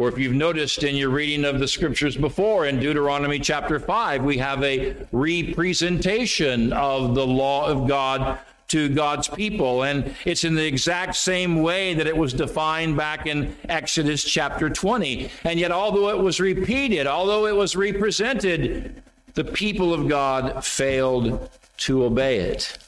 Or 0.00 0.08
if 0.08 0.16
you've 0.16 0.32
noticed 0.32 0.82
in 0.82 0.96
your 0.96 1.10
reading 1.10 1.44
of 1.44 1.58
the 1.58 1.68
scriptures 1.68 2.16
before 2.16 2.64
in 2.64 2.80
Deuteronomy 2.80 3.38
chapter 3.38 3.78
5, 3.78 4.24
we 4.24 4.38
have 4.38 4.64
a 4.64 4.96
representation 5.12 6.72
of 6.72 7.14
the 7.14 7.26
law 7.26 7.66
of 7.66 7.86
God 7.86 8.38
to 8.68 8.88
God's 8.88 9.28
people. 9.28 9.82
And 9.82 10.14
it's 10.24 10.44
in 10.44 10.54
the 10.54 10.64
exact 10.64 11.16
same 11.16 11.60
way 11.60 11.92
that 11.92 12.06
it 12.06 12.16
was 12.16 12.32
defined 12.32 12.96
back 12.96 13.26
in 13.26 13.54
Exodus 13.68 14.24
chapter 14.24 14.70
20. 14.70 15.30
And 15.44 15.60
yet, 15.60 15.70
although 15.70 16.08
it 16.08 16.18
was 16.18 16.40
repeated, 16.40 17.06
although 17.06 17.44
it 17.44 17.54
was 17.54 17.76
represented, 17.76 19.02
the 19.34 19.44
people 19.44 19.92
of 19.92 20.08
God 20.08 20.64
failed 20.64 21.50
to 21.76 22.04
obey 22.04 22.38
it. 22.38 22.78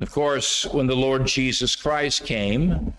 Of 0.00 0.10
course, 0.10 0.64
when 0.64 0.86
the 0.86 0.96
Lord 0.96 1.26
Jesus 1.26 1.76
Christ 1.76 2.24
came, 2.24 2.94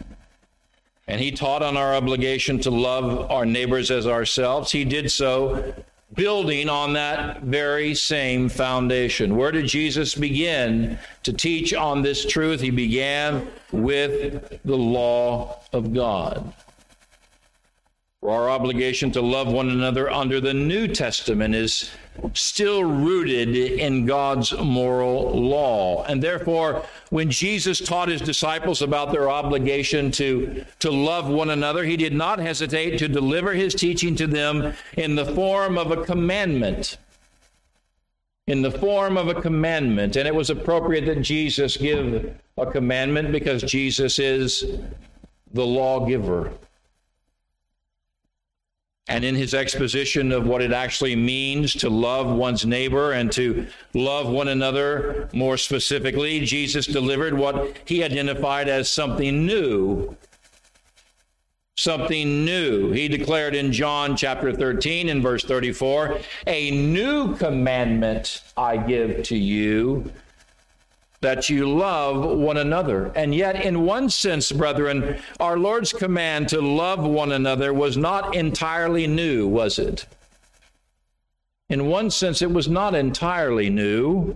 and 1.08 1.22
he 1.22 1.32
taught 1.32 1.64
on 1.64 1.78
our 1.78 1.96
obligation 1.96 2.60
to 2.60 2.72
love 2.72 3.32
our 3.32 3.46
neighbors 3.46 3.92
as 3.92 4.06
ourselves. 4.06 4.72
He 4.72 4.84
did 4.84 5.12
so 5.12 5.74
building 6.14 6.70
on 6.70 6.94
that 6.94 7.42
very 7.44 7.94
same 7.94 8.50
foundation. 8.50 9.36
Where 9.36 9.52
did 9.52 9.68
Jesus 9.68 10.16
begin 10.16 10.98
to 11.24 11.34
teach 11.34 11.74
on 11.74 12.02
this 12.02 12.26
truth? 12.26 12.62
He 12.62 12.72
began 12.72 13.48
with 13.72 14.60
the 14.64 14.78
law 14.78 15.62
of 15.74 15.94
God. 15.94 16.54
For 18.20 18.32
Our 18.32 18.50
obligation 18.50 19.12
to 19.12 19.22
love 19.22 19.48
one 19.48 19.70
another 19.70 20.10
under 20.10 20.42
the 20.42 20.54
New 20.54 20.88
Testament 20.88 21.56
is 21.56 21.92
still 22.34 22.84
rooted 22.84 23.56
in 23.56 24.06
God's 24.06 24.54
moral 24.58 25.32
law. 25.40 26.04
And 26.06 26.22
therefore, 26.22 26.84
when 27.10 27.32
Jesus 27.32 27.80
taught 27.80 28.10
his 28.10 28.22
disciples 28.22 28.82
about 28.82 29.12
their 29.12 29.30
obligation 29.30 30.12
to, 30.14 30.66
to 30.80 30.92
love 30.92 31.28
one 31.28 31.50
another, 31.50 31.84
he 31.84 31.98
did 31.98 32.14
not 32.14 32.40
hesitate 32.40 32.98
to 33.00 33.08
deliver 33.08 33.54
his 33.54 33.74
teaching 33.74 34.16
to 34.16 34.28
them 34.28 34.74
in 34.96 35.16
the 35.16 35.26
form 35.26 35.78
of 35.78 35.92
a 35.92 36.04
commandment. 36.04 36.98
In 38.48 38.62
the 38.62 38.72
form 38.72 39.18
of 39.18 39.28
a 39.28 39.42
commandment. 39.42 40.16
And 40.16 40.28
it 40.28 40.34
was 40.36 40.50
appropriate 40.50 41.06
that 41.06 41.22
Jesus 41.22 41.76
give 41.78 42.36
a 42.58 42.66
commandment 42.66 43.32
because 43.32 43.62
Jesus 43.62 44.20
is 44.20 44.80
the 45.54 45.66
lawgiver 45.66 46.54
and 49.08 49.24
in 49.24 49.36
his 49.36 49.54
exposition 49.54 50.32
of 50.32 50.46
what 50.46 50.62
it 50.62 50.74
actually 50.74 51.16
means 51.16 51.74
to 51.74 51.90
love 51.90 52.28
one's 52.28 52.66
neighbor 52.66 53.14
and 53.14 53.32
to 53.32 53.68
love 53.94 54.28
one 54.28 54.50
another 54.50 55.30
more 55.34 55.58
specifically, 55.58 56.42
Jesus 56.42 56.86
delivered 56.86 57.34
what 57.34 57.78
he 57.86 58.04
identified 58.04 58.68
as 58.68 58.92
something 58.92 59.46
new. 59.46 60.16
Something 61.78 62.44
new. 62.44 62.92
He 62.92 63.08
declared 63.08 63.56
in 63.56 63.72
John 63.72 64.18
chapter 64.18 64.52
13 64.52 65.10
and 65.10 65.22
verse 65.22 65.44
34 65.44 66.20
A 66.48 66.72
new 66.72 67.36
commandment 67.36 68.42
I 68.58 68.78
give 68.78 69.24
to 69.24 69.38
you 69.38 70.12
that 71.22 71.50
you 71.50 71.68
love 71.68 72.38
one 72.38 72.58
another. 72.58 73.12
And 73.16 73.34
yet, 73.34 73.64
in 73.66 73.86
one 73.86 74.10
sense, 74.10 74.52
brethren, 74.52 75.20
our 75.40 75.58
Lord's 75.58 75.92
command 75.92 76.50
to 76.50 76.62
love 76.62 77.00
one 77.04 77.32
another 77.32 77.74
was 77.74 77.98
not 77.98 78.36
entirely 78.36 79.08
new, 79.08 79.48
was 79.48 79.80
it? 79.80 80.06
In 81.70 81.88
one 81.88 82.12
sense, 82.12 82.42
it 82.42 82.52
was 82.52 82.70
not 82.70 82.96
entirely 82.96 83.70
new. 83.70 84.36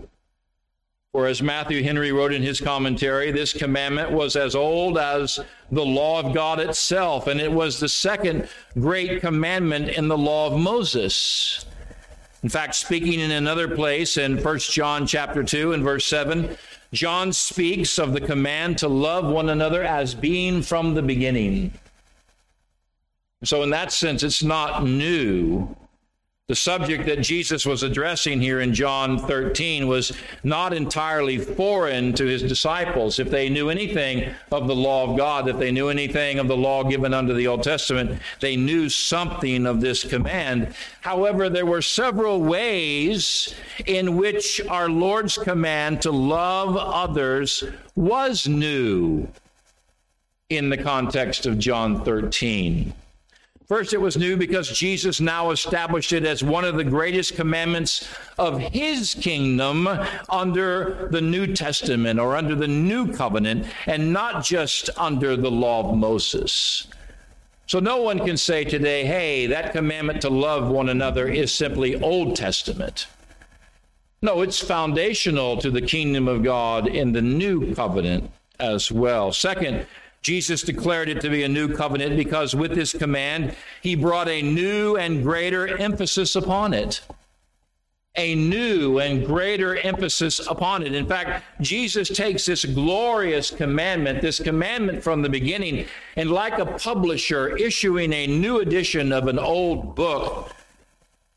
For 1.12 1.28
as 1.28 1.42
Matthew 1.42 1.84
Henry 1.84 2.12
wrote 2.12 2.34
in 2.34 2.42
his 2.42 2.62
commentary, 2.62 3.32
this 3.32 3.52
commandment 3.52 4.12
was 4.12 4.38
as 4.38 4.56
old 4.56 4.98
as 4.98 5.40
the 5.70 5.86
law 5.86 6.20
of 6.20 6.34
God 6.34 6.60
itself, 6.60 7.28
and 7.28 7.40
it 7.40 7.52
was 7.52 7.80
the 7.80 7.90
second 7.90 8.48
great 8.80 9.20
commandment 9.20 9.90
in 9.90 10.08
the 10.08 10.18
law 10.18 10.48
of 10.48 10.58
Moses. 10.58 11.66
In 12.44 12.50
fact, 12.50 12.76
speaking 12.76 13.20
in 13.20 13.32
another 13.32 13.68
place 13.68 14.18
in 14.18 14.42
1 14.42 14.60
John 14.60 15.06
chapter 15.06 15.44
2 15.44 15.74
and 15.74 15.84
verse 15.84 16.06
7, 16.06 16.58
John 16.94 17.32
speaks 17.32 17.98
of 17.98 18.14
the 18.14 18.22
command 18.22 18.78
to 18.80 18.88
love 18.88 19.26
one 19.26 19.50
another 19.50 19.84
as 19.84 20.14
being 20.14 20.62
from 20.62 20.94
the 20.94 21.02
beginning. 21.02 21.72
So, 23.44 23.64
in 23.64 23.70
that 23.70 23.92
sense, 23.92 24.24
it's 24.24 24.44
not 24.44 24.84
new. 24.84 25.76
The 26.52 26.56
subject 26.58 27.06
that 27.06 27.22
Jesus 27.22 27.66
was 27.66 27.82
addressing 27.82 28.42
here 28.42 28.60
in 28.60 28.74
John 28.74 29.18
13 29.18 29.88
was 29.88 30.12
not 30.44 30.74
entirely 30.74 31.38
foreign 31.38 32.12
to 32.16 32.26
his 32.26 32.44
disciples. 32.44 33.20
If 33.20 33.30
they 33.30 33.48
knew 33.48 33.70
anything 33.70 34.36
of 34.52 34.68
the 34.68 34.76
law 34.76 35.10
of 35.10 35.18
God, 35.18 35.48
if 35.48 35.58
they 35.58 35.72
knew 35.72 35.88
anything 35.88 36.40
of 36.40 36.50
the 36.50 36.58
law 36.58 36.84
given 36.84 37.14
under 37.14 37.34
the 37.34 37.48
Old 37.48 37.64
Testament, 37.64 38.22
they 38.42 38.58
knew 38.58 38.90
something 38.90 39.66
of 39.66 39.80
this 39.80 40.04
command. 40.04 40.76
However, 41.00 41.48
there 41.48 41.66
were 41.66 41.82
several 41.82 42.42
ways 42.42 43.56
in 43.86 44.18
which 44.18 44.60
our 44.68 44.90
Lord's 44.90 45.38
command 45.38 46.02
to 46.02 46.12
love 46.12 46.76
others 46.76 47.64
was 47.96 48.46
new 48.46 49.26
in 50.50 50.70
the 50.70 50.78
context 50.78 51.46
of 51.46 51.58
John 51.58 52.04
13. 52.04 52.94
First, 53.72 53.94
it 53.94 54.02
was 54.02 54.18
new 54.18 54.36
because 54.36 54.68
Jesus 54.68 55.22
now 55.22 55.52
established 55.52 56.12
it 56.12 56.26
as 56.26 56.44
one 56.44 56.66
of 56.66 56.76
the 56.76 56.84
greatest 56.84 57.38
commandments 57.38 58.06
of 58.38 58.60
his 58.60 59.14
kingdom 59.14 59.88
under 60.28 61.08
the 61.10 61.22
New 61.22 61.56
Testament 61.56 62.20
or 62.20 62.36
under 62.36 62.54
the 62.54 62.68
New 62.68 63.14
Covenant, 63.14 63.66
and 63.86 64.12
not 64.12 64.44
just 64.44 64.90
under 64.98 65.38
the 65.38 65.50
law 65.50 65.90
of 65.90 65.98
Moses. 65.98 66.88
So, 67.66 67.80
no 67.80 68.02
one 68.02 68.20
can 68.20 68.36
say 68.36 68.66
today, 68.66 69.06
hey, 69.06 69.48
that 69.48 69.72
commandment 69.72 70.20
to 70.24 70.30
love 70.30 70.68
one 70.68 70.90
another 70.90 71.30
is 71.30 71.50
simply 71.54 71.96
Old 71.96 72.36
Testament. 72.36 73.08
No, 74.22 74.42
it's 74.42 74.60
foundational 74.60 75.56
to 75.62 75.72
the 75.72 75.82
kingdom 75.82 76.28
of 76.28 76.44
God 76.44 76.88
in 76.88 77.14
the 77.14 77.22
New 77.22 77.74
Covenant 77.74 78.32
as 78.60 78.92
well. 78.92 79.32
Second, 79.32 79.86
Jesus 80.22 80.62
declared 80.62 81.10
it 81.10 81.20
to 81.22 81.30
be 81.30 81.44
a 81.44 81.50
new 81.50 81.74
covenant 81.74 82.16
because 82.16 82.56
with 82.56 82.76
this 82.76 82.94
command, 82.94 83.56
he 83.82 83.96
brought 83.96 84.28
a 84.28 84.42
new 84.42 84.96
and 84.96 85.24
greater 85.24 85.68
emphasis 85.78 86.36
upon 86.36 86.74
it. 86.74 87.02
A 88.16 88.36
new 88.36 89.00
and 89.00 89.26
greater 89.26 89.78
emphasis 89.78 90.46
upon 90.46 90.84
it. 90.84 90.94
In 90.94 91.08
fact, 91.08 91.44
Jesus 91.62 92.10
takes 92.10 92.46
this 92.46 92.66
glorious 92.66 93.50
commandment, 93.50 94.22
this 94.22 94.40
commandment 94.40 95.02
from 95.02 95.22
the 95.22 95.30
beginning, 95.30 95.86
and 96.18 96.30
like 96.30 96.60
a 96.60 96.66
publisher 96.66 97.56
issuing 97.56 98.12
a 98.12 98.28
new 98.28 98.60
edition 98.60 99.14
of 99.14 99.28
an 99.28 99.40
old 99.40 99.96
book, 99.96 100.54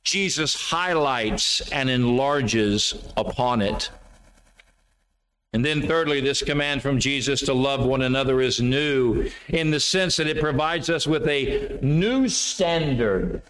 Jesus 0.03 0.71
highlights 0.71 1.61
and 1.71 1.89
enlarges 1.89 2.95
upon 3.17 3.63
it. 3.63 3.89
And 5.55 5.65
then, 5.65 5.87
thirdly, 5.87 6.21
this 6.21 6.43
command 6.43 6.83
from 6.83 6.99
Jesus 6.99 7.41
to 7.43 7.55
love 7.55 7.87
one 7.87 8.03
another 8.03 8.41
is 8.41 8.61
new 8.61 9.31
in 9.49 9.71
the 9.71 9.79
sense 9.79 10.17
that 10.17 10.27
it 10.27 10.41
provides 10.41 10.91
us 10.91 11.07
with 11.07 11.29
a 11.29 11.79
new 11.81 12.29
standard, 12.29 13.41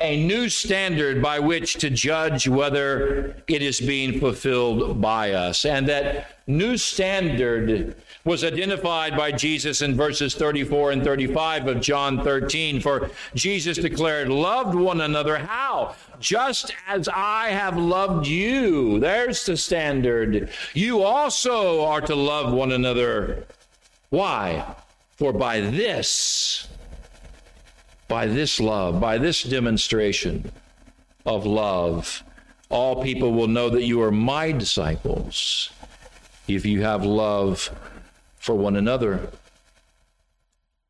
a 0.00 0.24
new 0.24 0.48
standard 0.48 1.20
by 1.20 1.40
which 1.40 1.74
to 1.78 1.90
judge 1.90 2.46
whether 2.46 3.42
it 3.48 3.60
is 3.60 3.80
being 3.80 4.20
fulfilled 4.20 5.00
by 5.00 5.32
us. 5.32 5.64
And 5.64 5.88
that 5.88 6.38
new 6.46 6.76
standard 6.76 7.96
was 8.24 8.44
identified 8.44 9.16
by 9.16 9.32
Jesus 9.32 9.80
in 9.80 9.94
verses 9.94 10.34
34 10.34 10.92
and 10.92 11.04
35 11.04 11.68
of 11.68 11.80
John 11.80 12.22
13. 12.22 12.80
For 12.80 13.10
Jesus 13.34 13.78
declared, 13.78 14.28
Loved 14.28 14.74
one 14.74 15.00
another. 15.00 15.38
How? 15.38 15.94
Just 16.20 16.74
as 16.86 17.08
I 17.08 17.48
have 17.48 17.76
loved 17.76 18.26
you. 18.26 18.98
There's 18.98 19.44
the 19.46 19.56
standard. 19.56 20.50
You 20.74 21.02
also 21.02 21.84
are 21.84 22.00
to 22.02 22.14
love 22.14 22.52
one 22.52 22.72
another. 22.72 23.46
Why? 24.10 24.74
For 25.16 25.32
by 25.32 25.60
this, 25.60 26.68
by 28.08 28.26
this 28.26 28.60
love, 28.60 29.00
by 29.00 29.18
this 29.18 29.42
demonstration 29.42 30.50
of 31.26 31.44
love, 31.46 32.22
all 32.70 33.02
people 33.02 33.32
will 33.32 33.48
know 33.48 33.70
that 33.70 33.84
you 33.84 34.02
are 34.02 34.12
my 34.12 34.52
disciples 34.52 35.70
if 36.46 36.64
you 36.64 36.82
have 36.82 37.04
love 37.04 37.70
for 38.38 38.54
one 38.54 38.76
another. 38.76 39.30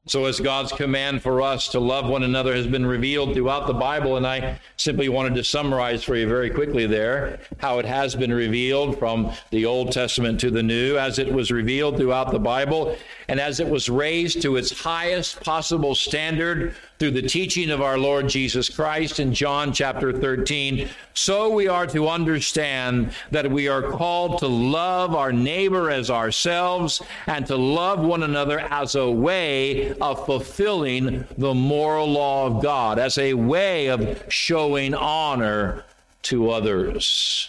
So, 0.09 0.25
as 0.25 0.41
God's 0.41 0.73
command 0.73 1.23
for 1.23 1.43
us 1.43 1.69
to 1.69 1.81
love 1.81 2.09
one 2.09 2.23
another 2.23 2.55
has 2.55 2.67
been 2.67 2.87
revealed 2.87 3.35
throughout 3.35 3.67
the 3.67 3.75
Bible, 3.75 4.17
and 4.17 4.27
I 4.27 4.59
simply 4.79 5.11
wanted 5.11 5.35
to 5.35 5.45
summarize 5.45 6.03
for 6.03 6.17
you 6.17 6.27
very 6.27 6.49
quickly 6.49 6.87
there 6.87 7.41
how 7.59 7.79
it 7.79 7.85
has 7.85 8.15
been 8.15 8.33
revealed 8.33 8.99
from 8.99 9.31
the 9.51 9.67
Old 9.67 9.93
Testament 9.93 10.41
to 10.41 10.51
the 10.51 10.63
New, 10.63 10.97
as 10.97 11.19
it 11.19 11.31
was 11.31 11.51
revealed 11.51 11.99
throughout 11.99 12.31
the 12.31 12.39
Bible, 12.39 12.97
and 13.29 13.39
as 13.39 13.61
it 13.61 13.69
was 13.69 13.91
raised 13.91 14.41
to 14.41 14.57
its 14.57 14.81
highest 14.81 15.43
possible 15.43 15.95
standard 15.95 16.75
through 16.99 17.13
the 17.13 17.23
teaching 17.23 17.71
of 17.71 17.81
our 17.81 17.97
Lord 17.97 18.29
Jesus 18.29 18.69
Christ 18.69 19.21
in 19.21 19.33
John 19.33 19.73
chapter 19.73 20.13
13. 20.13 20.89
So 21.15 21.49
we 21.51 21.69
are 21.69 21.87
to 21.89 22.09
understand 22.09 23.13
that 23.31 23.49
we 23.51 23.69
are 23.69 23.83
called 23.83 24.39
to 24.41 24.49
love 24.49 25.15
our 25.15 25.33
neighbor 25.33 25.91
as 25.91 26.11
ourselves 26.11 27.01
and 27.27 27.47
to 27.47 27.57
love 27.57 28.01
one 28.01 28.25
another 28.25 28.59
as 28.61 28.97
a 28.97 29.09
way 29.09 29.95
of 29.99 30.27
fulfilling 30.27 31.25
the 31.37 31.55
moral 31.55 32.11
law 32.11 32.47
of 32.47 32.63
God, 32.63 32.99
as 32.99 33.17
a 33.19 33.35
way 33.35 33.87
of 33.89 34.25
showing 34.29 34.93
honor 34.93 35.85
to 36.23 36.51
others. 36.51 37.49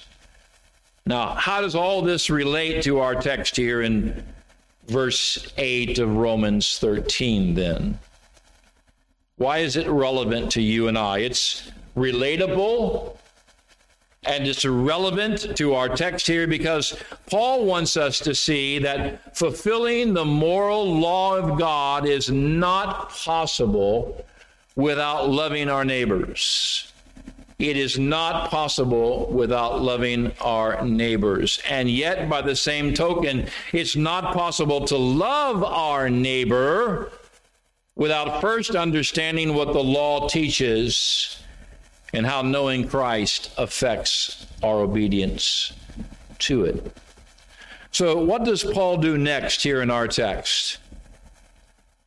Now, 1.08 1.34
how 1.34 1.62
does 1.62 1.74
all 1.74 2.04
this 2.04 2.30
relate 2.30 2.84
to 2.84 3.00
our 3.00 3.16
text 3.16 3.56
here 3.56 3.82
in 3.82 4.24
verse 4.86 5.52
8 5.58 5.98
of 5.98 6.16
Romans 6.16 6.78
13 6.78 7.56
then? 7.56 7.98
Why 9.40 9.60
is 9.60 9.78
it 9.78 9.88
relevant 9.88 10.52
to 10.52 10.62
you 10.62 10.90
and 10.90 10.98
I? 10.98 11.20
It's 11.20 11.72
relatable 11.96 13.16
and 14.24 14.46
it's 14.46 14.66
relevant 14.66 15.56
to 15.56 15.76
our 15.76 15.88
text 15.88 16.28
here 16.28 16.46
because 16.46 17.02
Paul 17.30 17.64
wants 17.64 17.96
us 17.96 18.20
to 18.20 18.36
see 18.36 18.80
that 18.80 19.38
fulfilling 19.38 20.14
the 20.14 20.26
moral 20.26 21.00
law 21.00 21.38
of 21.38 21.58
God 21.58 22.06
is 22.06 22.30
not 22.30 23.12
possible 23.12 24.26
without 24.76 25.30
loving 25.30 25.70
our 25.70 25.86
neighbors. 25.86 26.92
It 27.60 27.78
is 27.78 27.98
not 27.98 28.50
possible 28.50 29.28
without 29.28 29.82
loving 29.82 30.34
our 30.42 30.86
neighbors. 30.86 31.62
And 31.70 31.90
yet, 31.90 32.30
by 32.30 32.42
the 32.42 32.58
same 32.58 32.94
token, 32.94 33.48
it's 33.72 33.96
not 33.96 34.34
possible 34.34 34.86
to 34.88 34.98
love 34.98 35.64
our 35.64 36.10
neighbor 36.10 37.14
without 38.00 38.40
first 38.40 38.76
understanding 38.76 39.54
what 39.54 39.74
the 39.74 39.84
law 39.84 40.28
teaches 40.28 41.38
and 42.14 42.26
how 42.26 42.42
knowing 42.42 42.88
Christ 42.88 43.52
affects 43.58 44.48
our 44.64 44.80
obedience 44.80 45.74
to 46.40 46.64
it. 46.64 46.98
So, 47.92 48.18
what 48.18 48.46
does 48.46 48.64
Paul 48.64 48.98
do 48.98 49.18
next 49.18 49.62
here 49.62 49.82
in 49.82 49.92
our 49.92 50.08
text? 50.08 50.78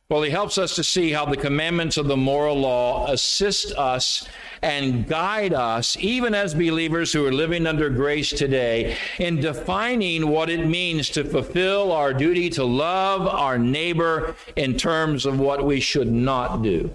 Well, 0.09 0.23
he 0.23 0.31
helps 0.31 0.57
us 0.57 0.75
to 0.75 0.83
see 0.83 1.11
how 1.11 1.25
the 1.25 1.37
commandments 1.37 1.97
of 1.97 2.07
the 2.07 2.17
moral 2.17 2.59
law 2.59 3.09
assist 3.11 3.71
us 3.73 4.27
and 4.63 5.07
guide 5.07 5.53
us, 5.53 5.95
even 5.99 6.33
as 6.33 6.53
believers 6.53 7.11
who 7.13 7.25
are 7.25 7.33
living 7.33 7.67
under 7.67 7.89
grace 7.89 8.31
today, 8.31 8.95
in 9.19 9.41
defining 9.41 10.27
what 10.29 10.49
it 10.49 10.65
means 10.65 11.09
to 11.09 11.23
fulfill 11.23 11.91
our 11.91 12.13
duty 12.13 12.49
to 12.49 12.63
love 12.63 13.27
our 13.27 13.59
neighbor 13.59 14.35
in 14.55 14.77
terms 14.77 15.25
of 15.25 15.39
what 15.39 15.65
we 15.65 15.79
should 15.79 16.11
not 16.11 16.63
do 16.63 16.89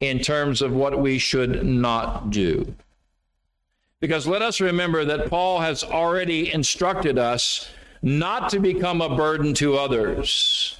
in 0.00 0.18
terms 0.18 0.62
of 0.62 0.72
what 0.72 1.00
we 1.00 1.18
should 1.18 1.64
not 1.64 2.30
do. 2.30 2.74
Because 4.00 4.26
let 4.26 4.42
us 4.42 4.60
remember 4.60 5.04
that 5.06 5.30
Paul 5.30 5.60
has 5.60 5.82
already 5.82 6.52
instructed 6.52 7.18
us 7.18 7.70
not 8.02 8.50
to 8.50 8.60
become 8.60 9.00
a 9.00 9.16
burden 9.16 9.54
to 9.54 9.76
others. 9.76 10.76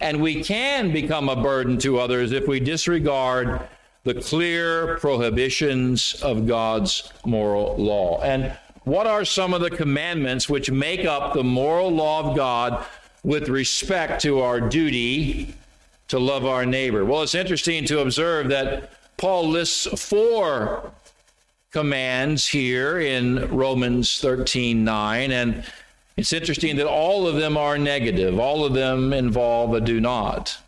And 0.00 0.20
we 0.20 0.42
can 0.42 0.92
become 0.92 1.28
a 1.28 1.40
burden 1.40 1.78
to 1.78 1.98
others 1.98 2.32
if 2.32 2.46
we 2.48 2.60
disregard 2.60 3.68
the 4.08 4.20
clear 4.20 4.98
prohibitions 4.98 6.14
of 6.22 6.46
God's 6.46 7.12
moral 7.24 7.76
law. 7.76 8.20
And 8.22 8.56
what 8.84 9.06
are 9.06 9.24
some 9.24 9.54
of 9.54 9.60
the 9.60 9.70
commandments 9.70 10.48
which 10.48 10.70
make 10.70 11.04
up 11.04 11.34
the 11.34 11.44
moral 11.44 11.90
law 11.90 12.30
of 12.30 12.36
God 12.36 12.84
with 13.22 13.48
respect 13.48 14.22
to 14.22 14.40
our 14.40 14.60
duty 14.60 15.54
to 16.08 16.18
love 16.18 16.46
our 16.46 16.64
neighbor. 16.64 17.04
Well, 17.04 17.22
it's 17.22 17.34
interesting 17.34 17.84
to 17.86 18.00
observe 18.00 18.48
that 18.48 18.90
Paul 19.18 19.48
lists 19.48 19.86
four 20.02 20.90
commands 21.70 22.46
here 22.46 22.98
in 23.00 23.54
Romans 23.54 24.20
13 24.20 24.84
9. 24.84 25.30
And 25.30 25.64
it's 26.16 26.32
interesting 26.32 26.76
that 26.76 26.86
all 26.86 27.28
of 27.28 27.36
them 27.36 27.56
are 27.56 27.78
negative, 27.78 28.38
all 28.38 28.64
of 28.64 28.72
them 28.72 29.12
involve 29.12 29.74
a 29.74 29.80
do 29.80 30.00
not, 30.00 30.58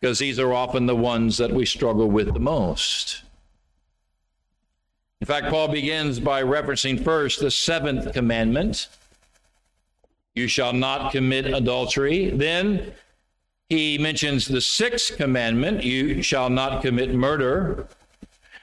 because 0.00 0.18
these 0.18 0.38
are 0.38 0.52
often 0.52 0.86
the 0.86 0.96
ones 0.96 1.36
that 1.38 1.52
we 1.52 1.66
struggle 1.66 2.08
with 2.08 2.32
the 2.32 2.40
most. 2.40 3.22
In 5.20 5.26
fact, 5.26 5.48
Paul 5.48 5.68
begins 5.68 6.18
by 6.18 6.42
referencing 6.42 7.02
first 7.04 7.40
the 7.40 7.50
seventh 7.50 8.12
commandment 8.14 8.88
you 10.34 10.48
shall 10.48 10.72
not 10.72 11.12
commit 11.12 11.46
adultery. 11.46 12.30
Then 12.30 12.92
he 13.68 13.98
mentions 13.98 14.46
the 14.46 14.60
sixth 14.60 15.16
commandment 15.16 15.84
you 15.84 16.22
shall 16.22 16.48
not 16.48 16.82
commit 16.82 17.14
murder. 17.14 17.88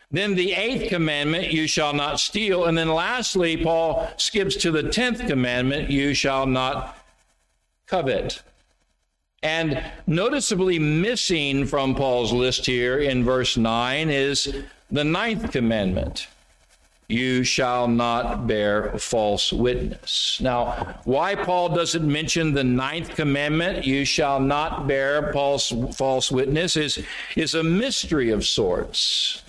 Then 0.09 0.35
the 0.35 0.53
eighth 0.53 0.89
commandment, 0.89 1.51
you 1.51 1.67
shall 1.67 1.93
not 1.93 2.19
steal. 2.19 2.65
And 2.65 2.77
then 2.77 2.87
lastly, 2.87 3.57
Paul 3.57 4.09
skips 4.15 4.55
to 4.57 4.71
the 4.71 4.83
tenth 4.83 5.27
commandment, 5.27 5.89
you 5.89 6.13
shall 6.13 6.45
not 6.45 6.97
covet. 7.85 8.41
And 9.43 9.83
noticeably 10.07 10.79
missing 10.79 11.65
from 11.65 11.95
Paul's 11.95 12.33
list 12.33 12.65
here 12.65 12.99
in 12.99 13.23
verse 13.23 13.55
9 13.55 14.09
is 14.09 14.63
the 14.89 15.03
ninth 15.03 15.51
commandment 15.51 16.27
you 17.09 17.43
shall 17.43 17.87
not 17.87 18.47
bear 18.47 18.97
false 18.97 19.53
witness. 19.53 20.39
Now, 20.41 20.99
why 21.05 21.35
Paul 21.35 21.69
doesn't 21.69 22.05
mention 22.05 22.53
the 22.53 22.65
ninth 22.65 23.15
commandment, 23.15 23.85
you 23.85 24.03
shall 24.03 24.41
not 24.41 24.87
bear 24.87 25.31
false, 25.31 25.73
false 25.95 26.31
witness, 26.31 26.75
is, 26.75 27.05
is 27.37 27.55
a 27.55 27.63
mystery 27.63 28.29
of 28.31 28.45
sorts. 28.45 29.41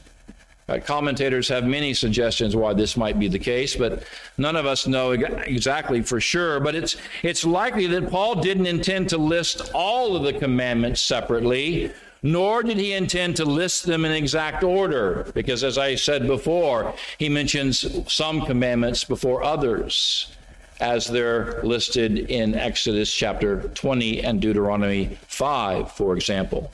Uh, 0.69 0.79
commentators 0.79 1.49
have 1.49 1.65
many 1.65 1.95
suggestions 1.95 2.55
why 2.55 2.75
this 2.75 2.97
might 2.97 3.19
be 3.19 3.27
the 3.27 3.39
case, 3.39 3.75
but 3.75 4.03
none 4.37 4.55
of 4.55 4.67
us 4.67 4.87
know 4.87 5.13
exactly 5.13 6.03
for 6.03 6.21
sure. 6.21 6.61
But 6.61 6.75
it's, 6.75 6.97
it's 7.23 7.45
likely 7.45 7.87
that 7.87 8.11
Paul 8.11 8.37
didn't 8.43 8.67
intend 8.67 9.09
to 9.11 9.19
list 9.19 9.71
all 9.75 10.15
of 10.15 10.25
the 10.25 10.39
commandments 10.39 11.01
separately, 11.01 11.91
nor 12.23 12.63
did 12.63 12.77
he 12.77 12.93
intend 12.93 13.37
to 13.37 13.47
list 13.47 13.87
them 13.87 14.05
in 14.05 14.13
exact 14.13 14.63
order, 14.63 15.31
because 15.35 15.65
as 15.65 15.79
I 15.79 15.95
said 15.95 16.27
before, 16.27 16.95
he 17.19 17.31
mentions 17.31 18.13
some 18.13 18.45
commandments 18.45 19.05
before 19.05 19.43
others, 19.43 20.37
as 20.81 21.07
they're 21.07 21.63
listed 21.63 22.19
in 22.31 22.55
Exodus 22.55 23.13
chapter 23.13 23.63
20 23.75 24.23
and 24.23 24.41
Deuteronomy 24.41 25.17
5, 25.29 25.93
for 25.93 26.15
example. 26.15 26.71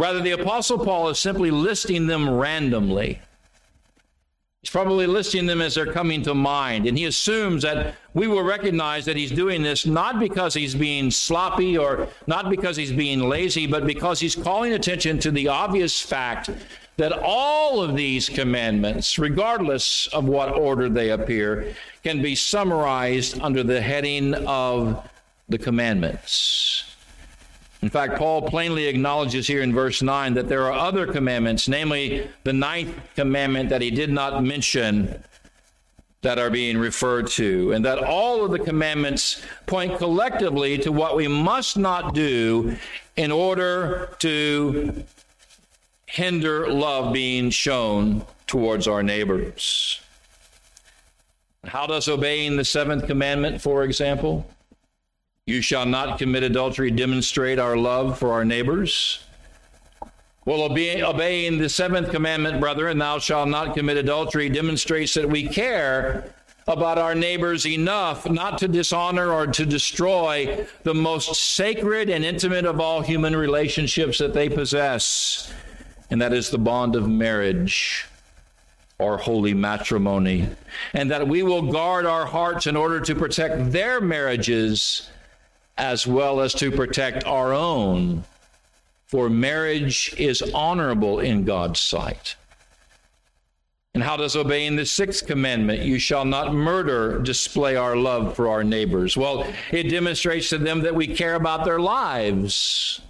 Rather, 0.00 0.22
the 0.22 0.30
Apostle 0.30 0.78
Paul 0.78 1.10
is 1.10 1.18
simply 1.18 1.50
listing 1.50 2.06
them 2.06 2.30
randomly. 2.30 3.20
He's 4.62 4.70
probably 4.70 5.06
listing 5.06 5.44
them 5.44 5.60
as 5.60 5.74
they're 5.74 5.92
coming 5.92 6.22
to 6.22 6.32
mind. 6.32 6.86
And 6.86 6.96
he 6.96 7.04
assumes 7.04 7.64
that 7.64 7.96
we 8.14 8.26
will 8.26 8.42
recognize 8.42 9.04
that 9.04 9.18
he's 9.18 9.30
doing 9.30 9.62
this 9.62 9.84
not 9.84 10.18
because 10.18 10.54
he's 10.54 10.74
being 10.74 11.10
sloppy 11.10 11.76
or 11.76 12.08
not 12.26 12.48
because 12.48 12.78
he's 12.78 12.92
being 12.92 13.28
lazy, 13.28 13.66
but 13.66 13.86
because 13.86 14.18
he's 14.18 14.34
calling 14.34 14.72
attention 14.72 15.18
to 15.18 15.30
the 15.30 15.48
obvious 15.48 16.00
fact 16.00 16.48
that 16.96 17.12
all 17.12 17.82
of 17.82 17.94
these 17.94 18.30
commandments, 18.30 19.18
regardless 19.18 20.06
of 20.14 20.24
what 20.24 20.54
order 20.54 20.88
they 20.88 21.10
appear, 21.10 21.74
can 22.02 22.22
be 22.22 22.34
summarized 22.34 23.38
under 23.42 23.62
the 23.62 23.82
heading 23.82 24.32
of 24.46 25.06
the 25.50 25.58
commandments. 25.58 26.89
In 27.82 27.88
fact, 27.88 28.16
Paul 28.16 28.42
plainly 28.42 28.86
acknowledges 28.86 29.46
here 29.46 29.62
in 29.62 29.72
verse 29.72 30.02
9 30.02 30.34
that 30.34 30.48
there 30.48 30.64
are 30.64 30.72
other 30.72 31.06
commandments, 31.06 31.66
namely 31.66 32.28
the 32.44 32.52
ninth 32.52 32.94
commandment 33.14 33.70
that 33.70 33.80
he 33.80 33.90
did 33.90 34.10
not 34.10 34.44
mention, 34.44 35.22
that 36.22 36.38
are 36.38 36.50
being 36.50 36.76
referred 36.76 37.26
to, 37.26 37.72
and 37.72 37.84
that 37.84 37.98
all 37.98 38.44
of 38.44 38.50
the 38.50 38.58
commandments 38.58 39.42
point 39.66 39.96
collectively 39.96 40.76
to 40.76 40.92
what 40.92 41.16
we 41.16 41.26
must 41.26 41.78
not 41.78 42.12
do 42.12 42.76
in 43.16 43.32
order 43.32 44.14
to 44.18 45.04
hinder 46.04 46.70
love 46.70 47.14
being 47.14 47.48
shown 47.48 48.22
towards 48.46 48.86
our 48.86 49.02
neighbors. 49.02 50.00
How 51.64 51.86
does 51.86 52.08
obeying 52.08 52.56
the 52.56 52.64
seventh 52.64 53.06
commandment, 53.06 53.62
for 53.62 53.84
example? 53.84 54.46
You 55.50 55.62
shall 55.62 55.84
not 55.84 56.18
commit 56.18 56.44
adultery, 56.44 56.92
demonstrate 56.92 57.58
our 57.58 57.76
love 57.76 58.16
for 58.20 58.32
our 58.32 58.44
neighbors. 58.44 59.24
Well, 60.44 60.62
obey, 60.62 61.02
obeying 61.02 61.58
the 61.58 61.68
seventh 61.68 62.12
commandment, 62.12 62.60
brethren, 62.60 62.98
thou 62.98 63.18
shalt 63.18 63.48
not 63.48 63.74
commit 63.74 63.96
adultery, 63.96 64.48
demonstrates 64.48 65.12
that 65.14 65.28
we 65.28 65.48
care 65.48 66.32
about 66.68 66.98
our 66.98 67.16
neighbors 67.16 67.66
enough 67.66 68.30
not 68.30 68.58
to 68.58 68.68
dishonor 68.68 69.32
or 69.32 69.48
to 69.48 69.66
destroy 69.66 70.64
the 70.84 70.94
most 70.94 71.34
sacred 71.34 72.10
and 72.10 72.24
intimate 72.24 72.64
of 72.64 72.78
all 72.78 73.00
human 73.00 73.34
relationships 73.34 74.18
that 74.18 74.32
they 74.32 74.48
possess, 74.48 75.52
and 76.10 76.22
that 76.22 76.32
is 76.32 76.50
the 76.50 76.58
bond 76.58 76.94
of 76.94 77.08
marriage 77.08 78.06
or 79.00 79.18
holy 79.18 79.54
matrimony, 79.54 80.48
and 80.94 81.10
that 81.10 81.26
we 81.26 81.42
will 81.42 81.72
guard 81.72 82.06
our 82.06 82.24
hearts 82.24 82.68
in 82.68 82.76
order 82.76 83.00
to 83.00 83.16
protect 83.16 83.72
their 83.72 84.00
marriages 84.00 85.10
as 85.80 86.06
well 86.06 86.40
as 86.40 86.52
to 86.52 86.70
protect 86.70 87.24
our 87.24 87.54
own. 87.54 88.22
For 89.06 89.30
marriage 89.30 90.14
is 90.18 90.42
honorable 90.54 91.20
in 91.20 91.44
God's 91.44 91.80
sight. 91.80 92.36
And 93.94 94.04
how 94.04 94.18
does 94.18 94.36
obeying 94.36 94.76
the 94.76 94.84
sixth 94.84 95.26
commandment, 95.26 95.82
you 95.82 95.98
shall 95.98 96.24
not 96.24 96.54
murder, 96.54 97.18
display 97.18 97.76
our 97.76 97.96
love 97.96 98.36
for 98.36 98.48
our 98.48 98.62
neighbors? 98.62 99.16
Well, 99.16 99.50
it 99.72 99.84
demonstrates 99.84 100.50
to 100.50 100.58
them 100.58 100.82
that 100.82 100.94
we 100.94 101.08
care 101.08 101.34
about 101.34 101.64
their 101.64 101.80
lives. 101.80 103.00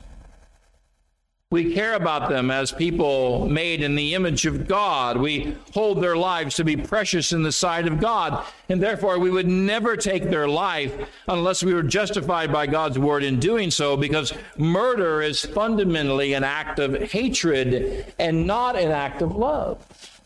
We 1.53 1.75
care 1.75 1.95
about 1.95 2.29
them 2.29 2.49
as 2.49 2.71
people 2.71 3.49
made 3.49 3.83
in 3.83 3.97
the 3.97 4.15
image 4.15 4.47
of 4.47 4.69
God. 4.69 5.17
We 5.17 5.57
hold 5.75 6.01
their 6.01 6.17
lives 6.17 6.55
to 6.55 6.65
be 6.65 6.77
precious 6.77 7.33
in 7.33 7.43
the 7.43 7.51
sight 7.51 7.89
of 7.89 7.99
God. 7.99 8.47
And 8.69 8.81
therefore, 8.81 9.19
we 9.19 9.31
would 9.31 9.49
never 9.49 9.97
take 9.97 10.31
their 10.31 10.47
life 10.47 10.95
unless 11.27 11.65
we 11.65 11.75
were 11.75 11.83
justified 11.83 12.53
by 12.53 12.69
God's 12.69 13.01
word 13.01 13.25
in 13.25 13.41
doing 13.41 13.73
so, 13.73 13.97
because 13.97 14.33
murder 14.57 15.23
is 15.23 15.45
fundamentally 15.45 16.35
an 16.35 16.45
act 16.45 16.79
of 16.79 16.95
hatred 16.95 18.07
and 18.21 18.47
not 18.47 18.77
an 18.79 18.93
act 18.93 19.21
of 19.21 19.35
love. 19.35 20.20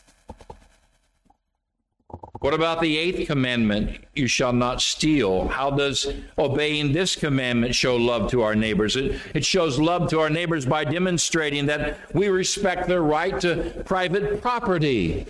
What 2.44 2.52
about 2.52 2.82
the 2.82 2.98
eighth 2.98 3.26
commandment? 3.26 4.04
You 4.14 4.26
shall 4.26 4.52
not 4.52 4.82
steal. 4.82 5.48
How 5.48 5.70
does 5.70 6.12
obeying 6.36 6.92
this 6.92 7.16
commandment 7.16 7.74
show 7.74 7.96
love 7.96 8.30
to 8.32 8.42
our 8.42 8.54
neighbors? 8.54 8.96
It, 8.96 9.18
it 9.32 9.46
shows 9.46 9.78
love 9.78 10.10
to 10.10 10.20
our 10.20 10.28
neighbors 10.28 10.66
by 10.66 10.84
demonstrating 10.84 11.64
that 11.64 12.14
we 12.14 12.28
respect 12.28 12.86
their 12.86 13.00
right 13.00 13.40
to 13.40 13.82
private 13.86 14.42
property. 14.42 15.24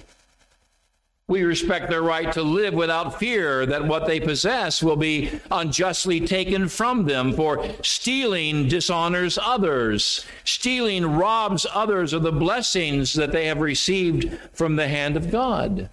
We 1.28 1.44
respect 1.44 1.88
their 1.88 2.02
right 2.02 2.32
to 2.32 2.42
live 2.42 2.74
without 2.74 3.20
fear 3.20 3.64
that 3.64 3.86
what 3.86 4.08
they 4.08 4.18
possess 4.18 4.82
will 4.82 4.96
be 4.96 5.38
unjustly 5.52 6.18
taken 6.26 6.68
from 6.68 7.04
them, 7.04 7.32
for 7.32 7.64
stealing 7.84 8.66
dishonors 8.66 9.38
others. 9.40 10.26
Stealing 10.42 11.06
robs 11.06 11.64
others 11.72 12.12
of 12.12 12.24
the 12.24 12.32
blessings 12.32 13.12
that 13.12 13.30
they 13.30 13.46
have 13.46 13.60
received 13.60 14.36
from 14.52 14.74
the 14.74 14.88
hand 14.88 15.16
of 15.16 15.30
God. 15.30 15.88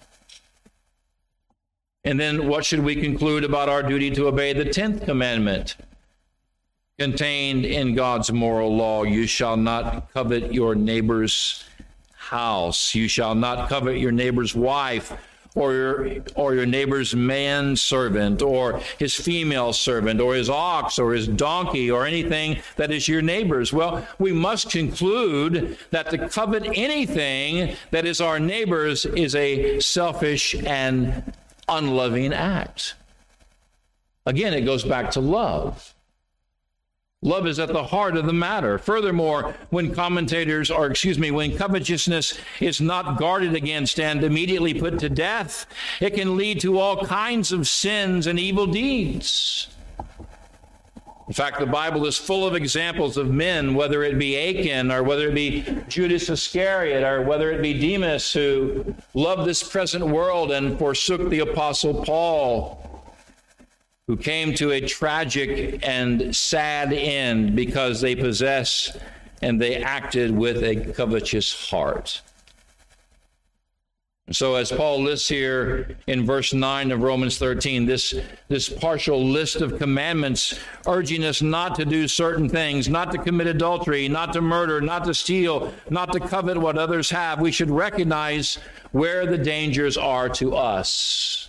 And 2.04 2.18
then 2.18 2.48
what 2.48 2.64
should 2.64 2.80
we 2.80 2.96
conclude 2.96 3.44
about 3.44 3.68
our 3.68 3.82
duty 3.82 4.10
to 4.12 4.26
obey 4.26 4.52
the 4.52 4.64
10th 4.64 5.04
commandment 5.04 5.76
contained 6.98 7.64
in 7.64 7.94
God's 7.94 8.32
moral 8.32 8.74
law? 8.76 9.04
You 9.04 9.26
shall 9.26 9.56
not 9.56 10.12
covet 10.12 10.52
your 10.52 10.74
neighbor's 10.74 11.64
house. 12.16 12.94
You 12.94 13.06
shall 13.06 13.36
not 13.36 13.68
covet 13.68 13.98
your 13.98 14.10
neighbor's 14.10 14.54
wife 14.54 15.12
or 15.54 15.72
your 15.74 16.16
or 16.34 16.54
your 16.54 16.66
neighbor's 16.66 17.14
man 17.14 17.76
servant 17.76 18.40
or 18.40 18.80
his 18.98 19.14
female 19.14 19.72
servant 19.72 20.20
or 20.20 20.34
his 20.34 20.48
ox 20.48 20.98
or 20.98 21.12
his 21.12 21.28
donkey 21.28 21.90
or 21.90 22.06
anything 22.06 22.58
that 22.76 22.90
is 22.90 23.06
your 23.06 23.20
neighbor's 23.20 23.70
well 23.70 24.06
we 24.18 24.32
must 24.32 24.70
conclude 24.70 25.76
that 25.90 26.08
to 26.08 26.16
covet 26.28 26.64
anything 26.74 27.76
that 27.90 28.06
is 28.06 28.18
our 28.18 28.40
neighbor's 28.40 29.04
is 29.04 29.34
a 29.34 29.78
selfish 29.78 30.54
and 30.64 31.22
unloving 31.68 32.32
act. 32.32 32.94
Again, 34.26 34.54
it 34.54 34.62
goes 34.62 34.84
back 34.84 35.10
to 35.12 35.20
love. 35.20 35.94
Love 37.24 37.46
is 37.46 37.60
at 37.60 37.72
the 37.72 37.84
heart 37.84 38.16
of 38.16 38.26
the 38.26 38.32
matter. 38.32 38.78
Furthermore, 38.78 39.54
when 39.70 39.94
commentators, 39.94 40.72
or 40.72 40.86
excuse 40.86 41.20
me, 41.20 41.30
when 41.30 41.56
covetousness 41.56 42.36
is 42.58 42.80
not 42.80 43.16
guarded 43.16 43.54
against 43.54 44.00
and 44.00 44.24
immediately 44.24 44.74
put 44.74 44.98
to 44.98 45.08
death, 45.08 45.66
it 46.00 46.14
can 46.14 46.36
lead 46.36 46.60
to 46.60 46.80
all 46.80 47.04
kinds 47.04 47.52
of 47.52 47.68
sins 47.68 48.26
and 48.26 48.40
evil 48.40 48.66
deeds. 48.66 49.68
In 51.32 51.34
fact, 51.34 51.60
the 51.60 51.64
Bible 51.64 52.04
is 52.04 52.18
full 52.18 52.46
of 52.46 52.54
examples 52.54 53.16
of 53.16 53.30
men, 53.30 53.72
whether 53.72 54.02
it 54.02 54.18
be 54.18 54.36
Achan 54.36 54.92
or 54.92 55.02
whether 55.02 55.30
it 55.30 55.34
be 55.34 55.64
Judas 55.88 56.28
Iscariot 56.28 57.02
or 57.02 57.22
whether 57.22 57.50
it 57.50 57.62
be 57.62 57.72
Demas, 57.72 58.30
who 58.34 58.94
loved 59.14 59.48
this 59.48 59.62
present 59.62 60.06
world 60.06 60.52
and 60.52 60.78
forsook 60.78 61.30
the 61.30 61.38
Apostle 61.38 62.04
Paul, 62.04 63.02
who 64.06 64.14
came 64.14 64.52
to 64.56 64.72
a 64.72 64.80
tragic 64.82 65.80
and 65.82 66.36
sad 66.36 66.92
end 66.92 67.56
because 67.56 68.02
they 68.02 68.14
possess 68.14 68.94
and 69.40 69.58
they 69.58 69.76
acted 69.76 70.36
with 70.36 70.62
a 70.62 70.92
covetous 70.92 71.70
heart. 71.70 72.20
So, 74.32 74.54
as 74.54 74.72
Paul 74.72 75.02
lists 75.02 75.28
here 75.28 75.94
in 76.06 76.24
verse 76.24 76.54
9 76.54 76.90
of 76.90 77.02
Romans 77.02 77.36
13, 77.36 77.84
this, 77.84 78.14
this 78.48 78.68
partial 78.68 79.22
list 79.22 79.56
of 79.56 79.78
commandments 79.78 80.58
urging 80.86 81.22
us 81.24 81.42
not 81.42 81.74
to 81.74 81.84
do 81.84 82.08
certain 82.08 82.48
things, 82.48 82.88
not 82.88 83.12
to 83.12 83.18
commit 83.18 83.46
adultery, 83.46 84.08
not 84.08 84.32
to 84.32 84.40
murder, 84.40 84.80
not 84.80 85.04
to 85.04 85.12
steal, 85.12 85.72
not 85.90 86.12
to 86.12 86.20
covet 86.20 86.56
what 86.56 86.78
others 86.78 87.10
have, 87.10 87.40
we 87.40 87.52
should 87.52 87.70
recognize 87.70 88.58
where 88.92 89.26
the 89.26 89.36
dangers 89.36 89.98
are 89.98 90.30
to 90.30 90.56
us. 90.56 91.48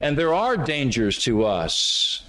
And 0.00 0.16
there 0.16 0.32
are 0.32 0.56
dangers 0.56 1.18
to 1.24 1.44
us 1.44 2.22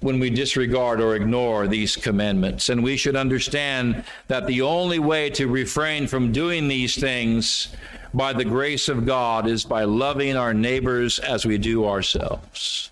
when 0.00 0.18
we 0.18 0.30
disregard 0.30 1.00
or 1.00 1.14
ignore 1.14 1.68
these 1.68 1.94
commandments. 1.94 2.68
And 2.70 2.82
we 2.82 2.96
should 2.96 3.14
understand 3.14 4.04
that 4.26 4.48
the 4.48 4.62
only 4.62 4.98
way 4.98 5.30
to 5.30 5.46
refrain 5.46 6.08
from 6.08 6.32
doing 6.32 6.66
these 6.66 6.96
things 6.96 7.68
by 8.14 8.32
the 8.32 8.44
grace 8.44 8.88
of 8.88 9.06
God 9.06 9.46
is 9.46 9.64
by 9.64 9.84
loving 9.84 10.36
our 10.36 10.52
neighbors 10.52 11.18
as 11.18 11.46
we 11.46 11.58
do 11.58 11.86
ourselves. 11.86 12.90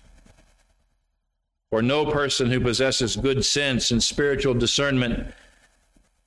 For 1.69 1.81
no 1.81 2.05
person 2.05 2.51
who 2.51 2.59
possesses 2.59 3.15
good 3.15 3.45
sense 3.45 3.91
and 3.91 4.03
spiritual 4.03 4.53
discernment 4.53 5.33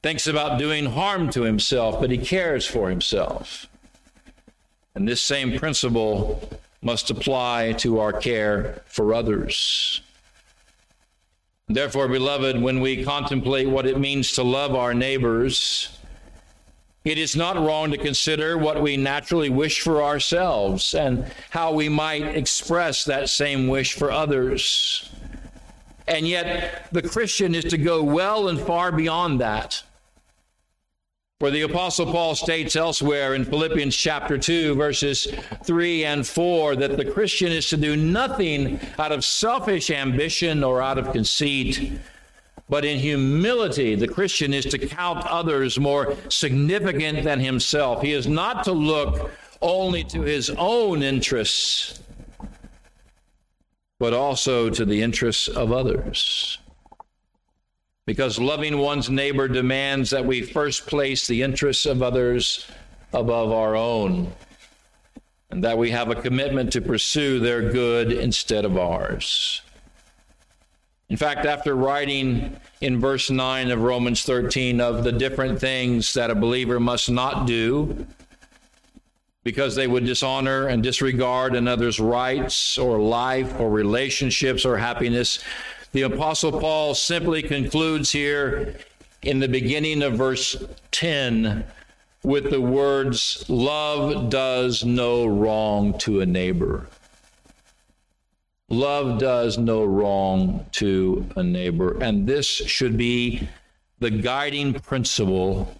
thinks 0.03 0.27
about 0.27 0.59
doing 0.59 0.87
harm 0.87 1.31
to 1.31 1.43
himself, 1.43 2.01
but 2.01 2.11
he 2.11 2.19
cares 2.19 2.67
for 2.67 2.89
himself. 2.89 3.67
And 4.95 5.09
this 5.09 5.21
same 5.21 5.59
principle 5.59 6.49
must 6.81 7.11
apply 7.11 7.73
to 7.79 7.99
our 7.99 8.13
care 8.13 8.83
for 8.87 9.13
others. 9.13 10.03
Therefore, 11.69 12.09
beloved, 12.09 12.61
when 12.61 12.81
we 12.81 13.05
contemplate 13.05 13.69
what 13.69 13.87
it 13.87 13.99
means 13.99 14.33
to 14.33 14.43
love 14.43 14.75
our 14.75 14.93
neighbors, 14.93 15.89
it 17.05 17.19
is 17.19 17.37
not 17.37 17.57
wrong 17.57 17.91
to 17.91 17.99
consider 17.99 18.57
what 18.57 18.81
we 18.81 18.97
naturally 18.97 19.51
wish 19.51 19.83
for 19.83 20.03
ourselves 20.03 20.95
and 20.95 21.31
how 21.51 21.73
we 21.73 21.87
might 21.89 22.23
express 22.23 23.05
that 23.05 23.29
same 23.29 23.69
wish 23.69 23.93
for 23.93 24.11
others. 24.11 25.11
And 26.09 26.27
yet, 26.27 26.89
the 26.93 27.03
Christian 27.03 27.55
is 27.55 27.65
to 27.65 27.79
go 27.79 28.03
well 28.03 28.49
and 28.49 28.59
far 28.59 28.91
beyond 28.91 29.41
that. 29.41 29.83
For 31.41 31.51
the 31.51 31.63
Apostle 31.63 32.11
Paul 32.11 32.35
states 32.35 32.75
elsewhere 32.75 33.35
in 33.35 33.45
Philippians 33.45 33.95
chapter 33.95 34.39
2, 34.39 34.75
verses 34.75 35.27
3 35.63 36.05
and 36.07 36.27
4, 36.27 36.77
that 36.77 36.97
the 36.97 37.05
Christian 37.05 37.53
is 37.53 37.69
to 37.69 37.77
do 37.77 37.97
nothing 37.97 38.81
out 38.99 39.13
of 39.13 39.27
selfish 39.27 39.91
ambition 39.91 40.65
or 40.65 40.81
out 40.81 40.97
of 40.97 41.13
conceit 41.13 41.93
but 42.69 42.85
in 42.85 42.99
humility, 42.99 43.95
the 43.95 44.09
Christian 44.09 44.55
is 44.55 44.65
to 44.67 44.79
count 44.79 45.27
others 45.27 45.79
more 45.79 46.17
significant 46.29 47.23
than 47.23 47.39
himself. 47.39 48.03
He 48.03 48.13
is 48.13 48.27
not 48.27 48.65
to 48.65 48.73
look 48.73 49.31
only 49.61 50.05
to 50.05 50.23
his 50.23 50.51
own 50.51 51.03
interests, 51.03 52.01
but 53.99 54.15
also 54.15 54.71
to 54.71 54.85
the 54.85 55.03
interests 55.03 55.49
of 55.49 55.73
others. 55.73 56.59
Because 58.07 58.39
loving 58.39 58.79
one's 58.79 59.09
neighbor 59.09 59.49
demands 59.49 60.11
that 60.11 60.25
we 60.25 60.43
first 60.43 60.87
place 60.87 61.27
the 61.27 61.43
interests 61.43 61.87
of 61.87 62.03
others 62.03 62.67
above 63.13 63.53
our 63.53 63.77
own, 63.77 64.33
and 65.51 65.63
that 65.65 65.79
we 65.79 65.91
have 65.91 66.11
a 66.11 66.21
commitment 66.21 66.73
to 66.73 66.81
pursue 66.81 67.41
their 67.41 67.71
good 67.71 68.13
instead 68.13 68.65
of 68.65 68.77
ours. 68.77 69.63
In 71.11 71.17
fact, 71.17 71.45
after 71.45 71.75
writing 71.75 72.57
in 72.81 73.01
verse 73.01 73.31
9 73.31 73.71
of 73.71 73.83
Romans 73.83 74.23
13 74.23 74.81
of 74.81 75.05
the 75.05 75.13
different 75.13 75.61
things 75.61 76.15
that 76.15 76.31
a 76.31 76.35
believer 76.35 76.81
must 76.81 77.11
not 77.11 77.47
do 77.47 78.07
because 79.43 79.75
they 79.75 79.87
would 79.87 80.07
dishonor 80.07 80.69
and 80.69 80.83
disregard 80.83 81.55
another's 81.55 82.01
rights 82.01 82.79
or 82.79 82.99
life 82.99 83.61
or 83.61 83.71
relationships 83.71 84.65
or 84.65 84.79
happiness, 84.79 85.45
the 85.93 86.03
Apostle 86.03 86.59
Paul 86.59 86.95
simply 86.95 87.43
concludes 87.43 88.11
here 88.11 88.77
in 89.23 89.41
the 89.41 89.49
beginning 89.49 90.03
of 90.03 90.15
verse 90.15 90.57
10 90.91 91.65
with 92.23 92.51
the 92.51 92.61
words, 92.61 93.45
Love 93.49 94.31
does 94.31 94.85
no 94.85 95.27
wrong 95.27 95.97
to 95.99 96.21
a 96.21 96.27
neighbor. 96.27 96.89
Love 98.71 99.19
does 99.19 99.59
no 99.59 99.85
wrong 99.85 100.65
to 100.73 101.27
a 101.37 101.43
neighbor. 101.43 101.99
And 102.03 102.27
this 102.27 102.47
should 102.47 102.97
be 102.97 103.49
the 104.01 104.11
guiding 104.11 104.75
principle 104.75 105.79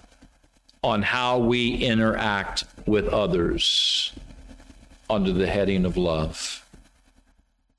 on 0.83 1.03
how 1.03 1.39
we 1.39 1.75
interact 1.77 2.65
with 2.87 3.09
others 3.09 4.13
under 5.09 5.33
the 5.33 5.47
heading 5.47 5.87
of 5.87 5.97
love. 5.97 6.61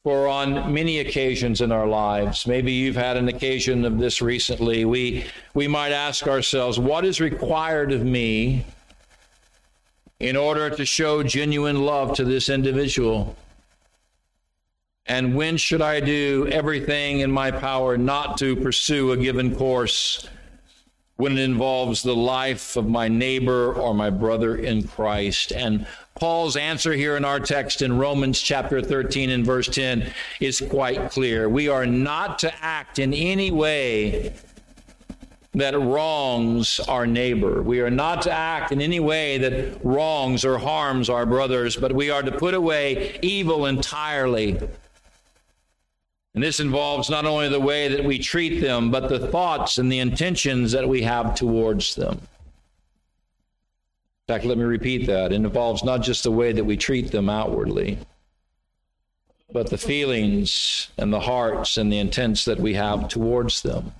For 0.03 0.27
on 0.27 0.73
many 0.73 0.99
occasions 0.99 1.61
in 1.61 1.71
our 1.71 1.87
lives, 1.87 2.45
maybe 2.45 2.71
you've 2.71 2.95
had 2.95 3.17
an 3.17 3.27
occasion 3.27 3.85
of 3.85 3.97
this 3.97 4.21
recently, 4.21 4.85
we, 4.85 5.25
we 5.55 5.67
might 5.67 5.91
ask 5.91 6.27
ourselves, 6.27 6.79
what 6.79 7.05
is 7.05 7.19
required 7.19 7.91
of 7.91 8.03
me 8.03 8.65
in 10.19 10.35
order 10.35 10.69
to 10.69 10.85
show 10.85 11.23
genuine 11.23 11.85
love 11.85 12.15
to 12.17 12.23
this 12.23 12.49
individual? 12.49 13.35
And 15.07 15.35
when 15.35 15.57
should 15.57 15.83
I 15.83 15.99
do 15.99 16.47
everything 16.51 17.19
in 17.19 17.31
my 17.31 17.51
power 17.51 17.95
not 17.95 18.39
to 18.39 18.55
pursue 18.55 19.11
a 19.11 19.17
given 19.17 19.55
course 19.55 20.27
when 21.17 21.33
it 21.33 21.39
involves 21.39 22.01
the 22.01 22.15
life 22.15 22.75
of 22.75 22.89
my 22.89 23.07
neighbor 23.07 23.73
or 23.73 23.93
my 23.93 24.09
brother 24.09 24.55
in 24.55 24.87
Christ? 24.87 25.51
And 25.51 25.85
Paul's 26.15 26.55
answer 26.55 26.93
here 26.93 27.17
in 27.17 27.25
our 27.25 27.39
text 27.39 27.83
in 27.83 27.99
Romans 27.99 28.41
chapter 28.41 28.81
13 28.81 29.29
and 29.29 29.45
verse 29.45 29.67
10 29.67 30.11
is 30.39 30.59
quite 30.59 31.11
clear. 31.11 31.49
We 31.49 31.67
are 31.67 31.85
not 31.85 32.39
to 32.39 32.53
act 32.63 32.97
in 32.97 33.13
any 33.13 33.51
way 33.51 34.33
that 35.53 35.79
wrongs 35.79 36.79
our 36.79 37.05
neighbor. 37.05 37.61
We 37.61 37.79
are 37.81 37.91
not 37.91 38.23
to 38.23 38.31
act 38.31 38.71
in 38.71 38.81
any 38.81 38.99
way 38.99 39.37
that 39.37 39.85
wrongs 39.85 40.43
or 40.43 40.57
harms 40.57 41.09
our 41.09 41.27
brothers, 41.27 41.75
but 41.75 41.93
we 41.93 42.09
are 42.09 42.23
to 42.23 42.31
put 42.31 42.55
away 42.55 43.19
evil 43.21 43.67
entirely 43.67 44.57
and 46.35 46.43
this 46.43 46.59
involves 46.59 47.09
not 47.09 47.25
only 47.25 47.47
the 47.47 47.61
way 47.61 47.87
that 47.87 48.03
we 48.03 48.19
treat 48.19 48.59
them, 48.59 48.91
but 48.91 49.07
the 49.07 49.27
thoughts 49.27 49.77
and 49.77 49.89
the 49.89 49.99
intentions 49.99 50.73
that 50.73 50.87
we 50.87 51.01
have 51.01 51.33
towards 51.33 51.95
them. 51.95 52.19
In 54.27 54.33
fact, 54.33 54.43
let 54.43 54.57
me 54.57 54.65
repeat 54.65 55.07
that. 55.07 55.31
It 55.31 55.35
involves 55.35 55.85
not 55.85 56.01
just 56.01 56.23
the 56.23 56.31
way 56.31 56.51
that 56.51 56.65
we 56.65 56.75
treat 56.75 57.09
them 57.09 57.29
outwardly, 57.29 57.99
but 59.49 59.69
the 59.69 59.77
feelings 59.77 60.89
and 60.97 61.13
the 61.13 61.21
hearts 61.21 61.77
and 61.77 61.89
the 61.89 61.99
intents 61.99 62.43
that 62.45 62.59
we 62.59 62.73
have 62.73 63.07
towards 63.07 63.61
them. 63.61 63.93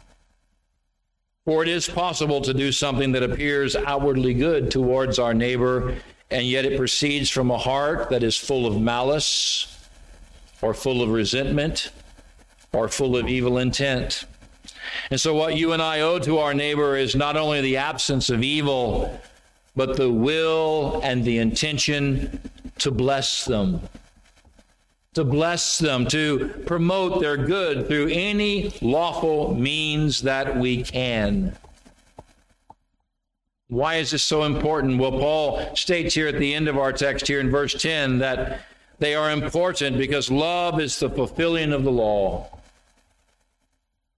For 1.45 1.63
it 1.63 1.69
is 1.69 1.88
possible 1.88 2.41
to 2.41 2.54
do 2.54 2.74
something 2.74 3.13
that 3.13 3.24
appears 3.24 3.78
outwardly 3.78 4.34
good 4.34 4.71
towards 4.71 5.19
our 5.19 5.34
neighbor, 5.34 5.95
and 6.30 6.45
yet 6.45 6.65
it 6.65 6.76
proceeds 6.76 7.30
from 7.30 7.50
a 7.50 7.58
heart 7.58 8.10
that 8.10 8.24
is 8.24 8.36
full 8.36 8.65
of 8.65 8.82
malice 8.82 9.88
or 10.62 10.74
full 10.74 11.02
of 11.02 11.10
resentment 11.12 11.91
are 12.75 12.88
full 12.88 13.15
of 13.15 13.27
evil 13.27 13.57
intent. 13.57 14.25
And 15.11 15.19
so, 15.19 15.33
what 15.33 15.55
you 15.55 15.73
and 15.73 15.81
I 15.81 16.01
owe 16.01 16.19
to 16.19 16.39
our 16.39 16.53
neighbor 16.53 16.95
is 16.97 17.15
not 17.15 17.38
only 17.38 17.61
the 17.61 17.77
absence 17.77 18.29
of 18.29 18.43
evil, 18.43 19.19
but 19.75 19.97
the 19.97 20.11
will 20.11 21.01
and 21.03 21.23
the 21.23 21.38
intention 21.38 22.39
to 22.79 22.91
bless 22.91 23.45
them. 23.45 23.81
To 25.13 25.23
bless 25.23 25.77
them, 25.79 26.05
to 26.07 26.49
promote 26.65 27.21
their 27.21 27.38
good 27.38 27.88
through 27.88 28.09
any 28.09 28.73
lawful 28.81 29.55
means 29.55 30.21
that 30.23 30.57
we 30.57 30.83
can. 30.83 31.55
Why 33.67 33.95
is 33.95 34.11
this 34.11 34.23
so 34.23 34.43
important? 34.43 34.99
Well, 34.99 35.11
Paul 35.11 35.75
states 35.75 36.13
here 36.13 36.27
at 36.27 36.38
the 36.38 36.53
end 36.53 36.67
of 36.67 36.77
our 36.77 36.91
text, 36.91 37.27
here 37.27 37.39
in 37.39 37.49
verse 37.49 37.73
10, 37.73 38.19
that 38.19 38.61
they 38.99 39.15
are 39.15 39.31
important 39.31 39.97
because 39.97 40.29
love 40.29 40.79
is 40.79 40.99
the 40.99 41.09
fulfilling 41.09 41.73
of 41.73 41.83
the 41.83 41.91
law. 41.91 42.55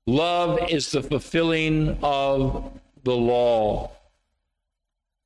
Love 0.08 0.58
is 0.70 0.90
the 0.90 1.04
fulfilling 1.04 1.98
of 2.02 2.72
the 3.04 3.16
law. 3.16 3.92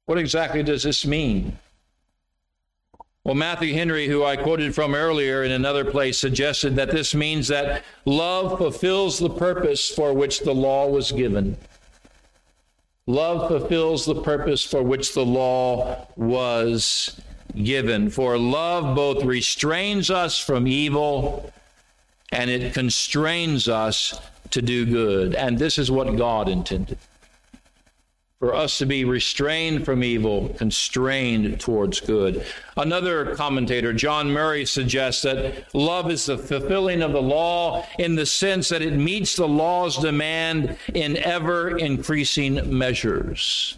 What 0.07 0.17
exactly 0.17 0.63
does 0.63 0.81
this 0.81 1.05
mean? 1.05 1.57
Well, 3.23 3.35
Matthew 3.35 3.75
Henry, 3.75 4.07
who 4.07 4.25
I 4.25 4.35
quoted 4.35 4.73
from 4.73 4.95
earlier 4.95 5.43
in 5.43 5.51
another 5.51 5.85
place, 5.85 6.17
suggested 6.17 6.75
that 6.77 6.89
this 6.89 7.13
means 7.13 7.47
that 7.49 7.83
love 8.05 8.57
fulfills 8.57 9.19
the 9.19 9.29
purpose 9.29 9.87
for 9.91 10.15
which 10.15 10.39
the 10.39 10.55
law 10.55 10.87
was 10.87 11.11
given. 11.11 11.55
Love 13.05 13.49
fulfills 13.49 14.05
the 14.05 14.19
purpose 14.23 14.63
for 14.63 14.81
which 14.81 15.13
the 15.13 15.25
law 15.25 16.07
was 16.15 17.21
given. 17.55 18.09
For 18.09 18.35
love 18.39 18.95
both 18.95 19.23
restrains 19.23 20.09
us 20.09 20.39
from 20.39 20.67
evil 20.67 21.53
and 22.31 22.49
it 22.49 22.73
constrains 22.73 23.67
us 23.67 24.19
to 24.51 24.61
do 24.61 24.85
good. 24.85 25.35
And 25.35 25.57
this 25.57 25.77
is 25.77 25.89
what 25.91 26.15
God 26.15 26.47
intended 26.47 26.97
for 28.41 28.55
us 28.55 28.79
to 28.79 28.87
be 28.87 29.05
restrained 29.05 29.85
from 29.85 30.03
evil, 30.03 30.49
constrained 30.57 31.59
towards 31.59 31.99
good. 31.99 32.43
Another 32.75 33.35
commentator, 33.35 33.93
John 33.93 34.31
Murray, 34.31 34.65
suggests 34.65 35.21
that 35.21 35.71
love 35.75 36.09
is 36.09 36.25
the 36.25 36.39
fulfilling 36.39 37.03
of 37.03 37.11
the 37.11 37.21
law 37.21 37.85
in 37.99 38.15
the 38.15 38.25
sense 38.25 38.69
that 38.69 38.81
it 38.81 38.95
meets 38.95 39.35
the 39.35 39.47
law's 39.47 39.95
demand 39.95 40.75
in 40.95 41.17
ever 41.17 41.77
increasing 41.77 42.75
measures. 42.75 43.77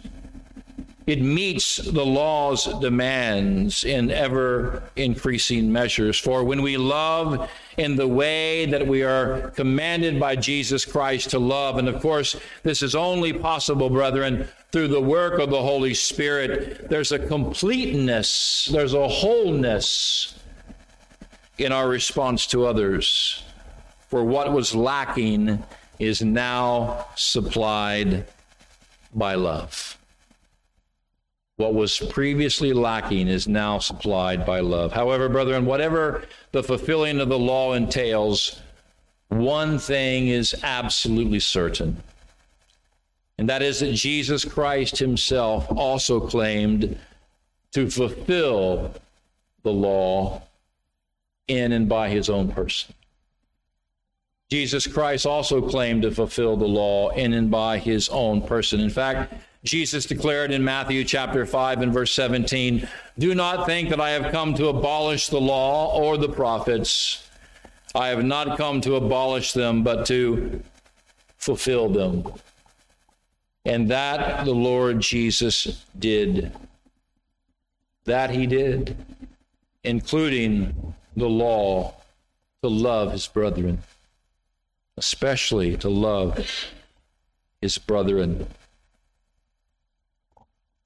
It 1.06 1.20
meets 1.20 1.76
the 1.76 2.04
law's 2.04 2.64
demands 2.80 3.84
in 3.84 4.10
ever 4.10 4.82
increasing 4.96 5.70
measures. 5.70 6.18
For 6.18 6.42
when 6.42 6.62
we 6.62 6.78
love 6.78 7.50
in 7.76 7.96
the 7.96 8.08
way 8.08 8.64
that 8.66 8.86
we 8.86 9.02
are 9.02 9.50
commanded 9.50 10.18
by 10.18 10.36
Jesus 10.36 10.86
Christ 10.86 11.30
to 11.30 11.38
love, 11.38 11.76
and 11.76 11.88
of 11.88 12.00
course, 12.00 12.36
this 12.62 12.82
is 12.82 12.94
only 12.94 13.34
possible, 13.34 13.90
brethren, 13.90 14.48
through 14.72 14.88
the 14.88 15.00
work 15.00 15.38
of 15.40 15.50
the 15.50 15.60
Holy 15.60 15.92
Spirit, 15.92 16.88
there's 16.88 17.12
a 17.12 17.18
completeness, 17.18 18.70
there's 18.72 18.94
a 18.94 19.06
wholeness 19.06 20.38
in 21.58 21.70
our 21.70 21.86
response 21.86 22.46
to 22.46 22.64
others. 22.64 23.44
For 24.08 24.24
what 24.24 24.52
was 24.52 24.74
lacking 24.74 25.62
is 25.98 26.22
now 26.22 27.06
supplied 27.14 28.26
by 29.14 29.34
love. 29.34 29.98
What 31.56 31.74
was 31.74 31.98
previously 31.98 32.72
lacking 32.72 33.28
is 33.28 33.46
now 33.46 33.78
supplied 33.78 34.44
by 34.44 34.60
love. 34.60 34.92
However, 34.92 35.28
brethren, 35.28 35.66
whatever 35.66 36.24
the 36.50 36.64
fulfilling 36.64 37.20
of 37.20 37.28
the 37.28 37.38
law 37.38 37.74
entails, 37.74 38.60
one 39.28 39.78
thing 39.78 40.28
is 40.28 40.56
absolutely 40.64 41.38
certain. 41.38 42.02
And 43.38 43.48
that 43.48 43.62
is 43.62 43.80
that 43.80 43.92
Jesus 43.92 44.44
Christ 44.44 44.98
himself 44.98 45.66
also 45.70 46.20
claimed 46.20 46.98
to 47.72 47.88
fulfill 47.88 48.92
the 49.62 49.72
law 49.72 50.42
in 51.46 51.72
and 51.72 51.88
by 51.88 52.08
his 52.08 52.28
own 52.28 52.50
person. 52.50 52.94
Jesus 54.50 54.86
Christ 54.86 55.26
also 55.26 55.60
claimed 55.60 56.02
to 56.02 56.10
fulfill 56.10 56.56
the 56.56 56.68
law 56.68 57.10
in 57.10 57.32
and 57.32 57.50
by 57.50 57.78
his 57.78 58.08
own 58.08 58.42
person. 58.42 58.80
In 58.80 58.90
fact, 58.90 59.34
Jesus 59.64 60.04
declared 60.04 60.52
in 60.52 60.62
Matthew 60.62 61.04
chapter 61.04 61.46
5 61.46 61.80
and 61.80 61.92
verse 61.92 62.12
17, 62.12 62.86
Do 63.18 63.34
not 63.34 63.64
think 63.64 63.88
that 63.88 64.00
I 64.00 64.10
have 64.10 64.30
come 64.30 64.52
to 64.54 64.68
abolish 64.68 65.28
the 65.28 65.40
law 65.40 65.98
or 65.98 66.18
the 66.18 66.28
prophets. 66.28 67.26
I 67.94 68.08
have 68.08 68.22
not 68.22 68.58
come 68.58 68.82
to 68.82 68.96
abolish 68.96 69.54
them, 69.54 69.82
but 69.82 70.04
to 70.06 70.62
fulfill 71.38 71.88
them. 71.88 72.30
And 73.64 73.90
that 73.90 74.44
the 74.44 74.52
Lord 74.52 75.00
Jesus 75.00 75.86
did. 75.98 76.52
That 78.04 78.30
he 78.30 78.46
did, 78.46 78.94
including 79.82 80.94
the 81.16 81.28
law 81.28 81.94
to 82.62 82.68
love 82.68 83.12
his 83.12 83.26
brethren, 83.26 83.78
especially 84.98 85.78
to 85.78 85.88
love 85.88 86.46
his 87.62 87.78
brethren. 87.78 88.46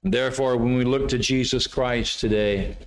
Therefore, 0.03 0.55
when 0.55 0.75
we 0.75 0.85
look 0.85 1.09
to 1.09 1.17
Jesus 1.17 1.67
Christ 1.67 2.19
today, 2.19 2.77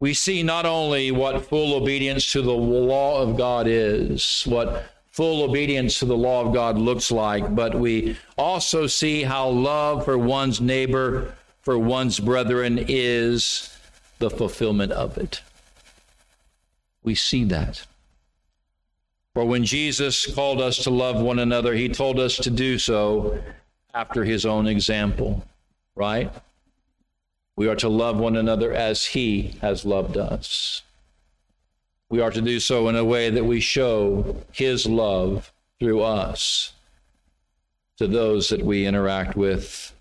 we 0.00 0.14
see 0.14 0.42
not 0.42 0.66
only 0.66 1.10
what 1.10 1.46
full 1.46 1.74
obedience 1.74 2.32
to 2.32 2.42
the 2.42 2.52
law 2.52 3.20
of 3.20 3.36
God 3.36 3.66
is, 3.66 4.44
what 4.44 4.86
full 5.10 5.42
obedience 5.42 5.98
to 5.98 6.06
the 6.06 6.16
law 6.16 6.44
of 6.44 6.54
God 6.54 6.78
looks 6.78 7.10
like, 7.10 7.54
but 7.54 7.74
we 7.74 8.16
also 8.38 8.86
see 8.86 9.22
how 9.22 9.48
love 9.48 10.04
for 10.04 10.16
one's 10.16 10.60
neighbor, 10.60 11.34
for 11.60 11.78
one's 11.78 12.18
brethren, 12.18 12.84
is 12.88 13.76
the 14.18 14.30
fulfillment 14.30 14.92
of 14.92 15.18
it. 15.18 15.42
We 17.02 17.14
see 17.14 17.44
that. 17.44 17.86
For 19.34 19.44
when 19.44 19.64
Jesus 19.64 20.32
called 20.32 20.60
us 20.60 20.78
to 20.84 20.90
love 20.90 21.20
one 21.20 21.38
another, 21.38 21.74
he 21.74 21.88
told 21.88 22.18
us 22.18 22.36
to 22.38 22.50
do 22.50 22.78
so 22.78 23.38
after 23.92 24.24
his 24.24 24.46
own 24.46 24.66
example 24.66 25.44
right? 25.94 26.32
We 27.56 27.68
are 27.68 27.76
to 27.76 27.88
love 27.88 28.18
one 28.18 28.36
another 28.36 28.72
as 28.72 29.06
He 29.06 29.56
has 29.60 29.84
loved 29.84 30.16
us. 30.16 30.82
We 32.10 32.20
are 32.20 32.30
to 32.30 32.40
do 32.40 32.60
so 32.60 32.88
in 32.88 32.96
a 32.96 33.04
way 33.04 33.30
that 33.30 33.44
we 33.44 33.60
show 33.60 34.42
His 34.52 34.86
love 34.86 35.52
through 35.78 36.02
us 36.02 36.72
to 37.96 38.06
those 38.06 38.48
that 38.48 38.62
we 38.62 38.86
interact 38.86 39.36
with. 39.36 39.92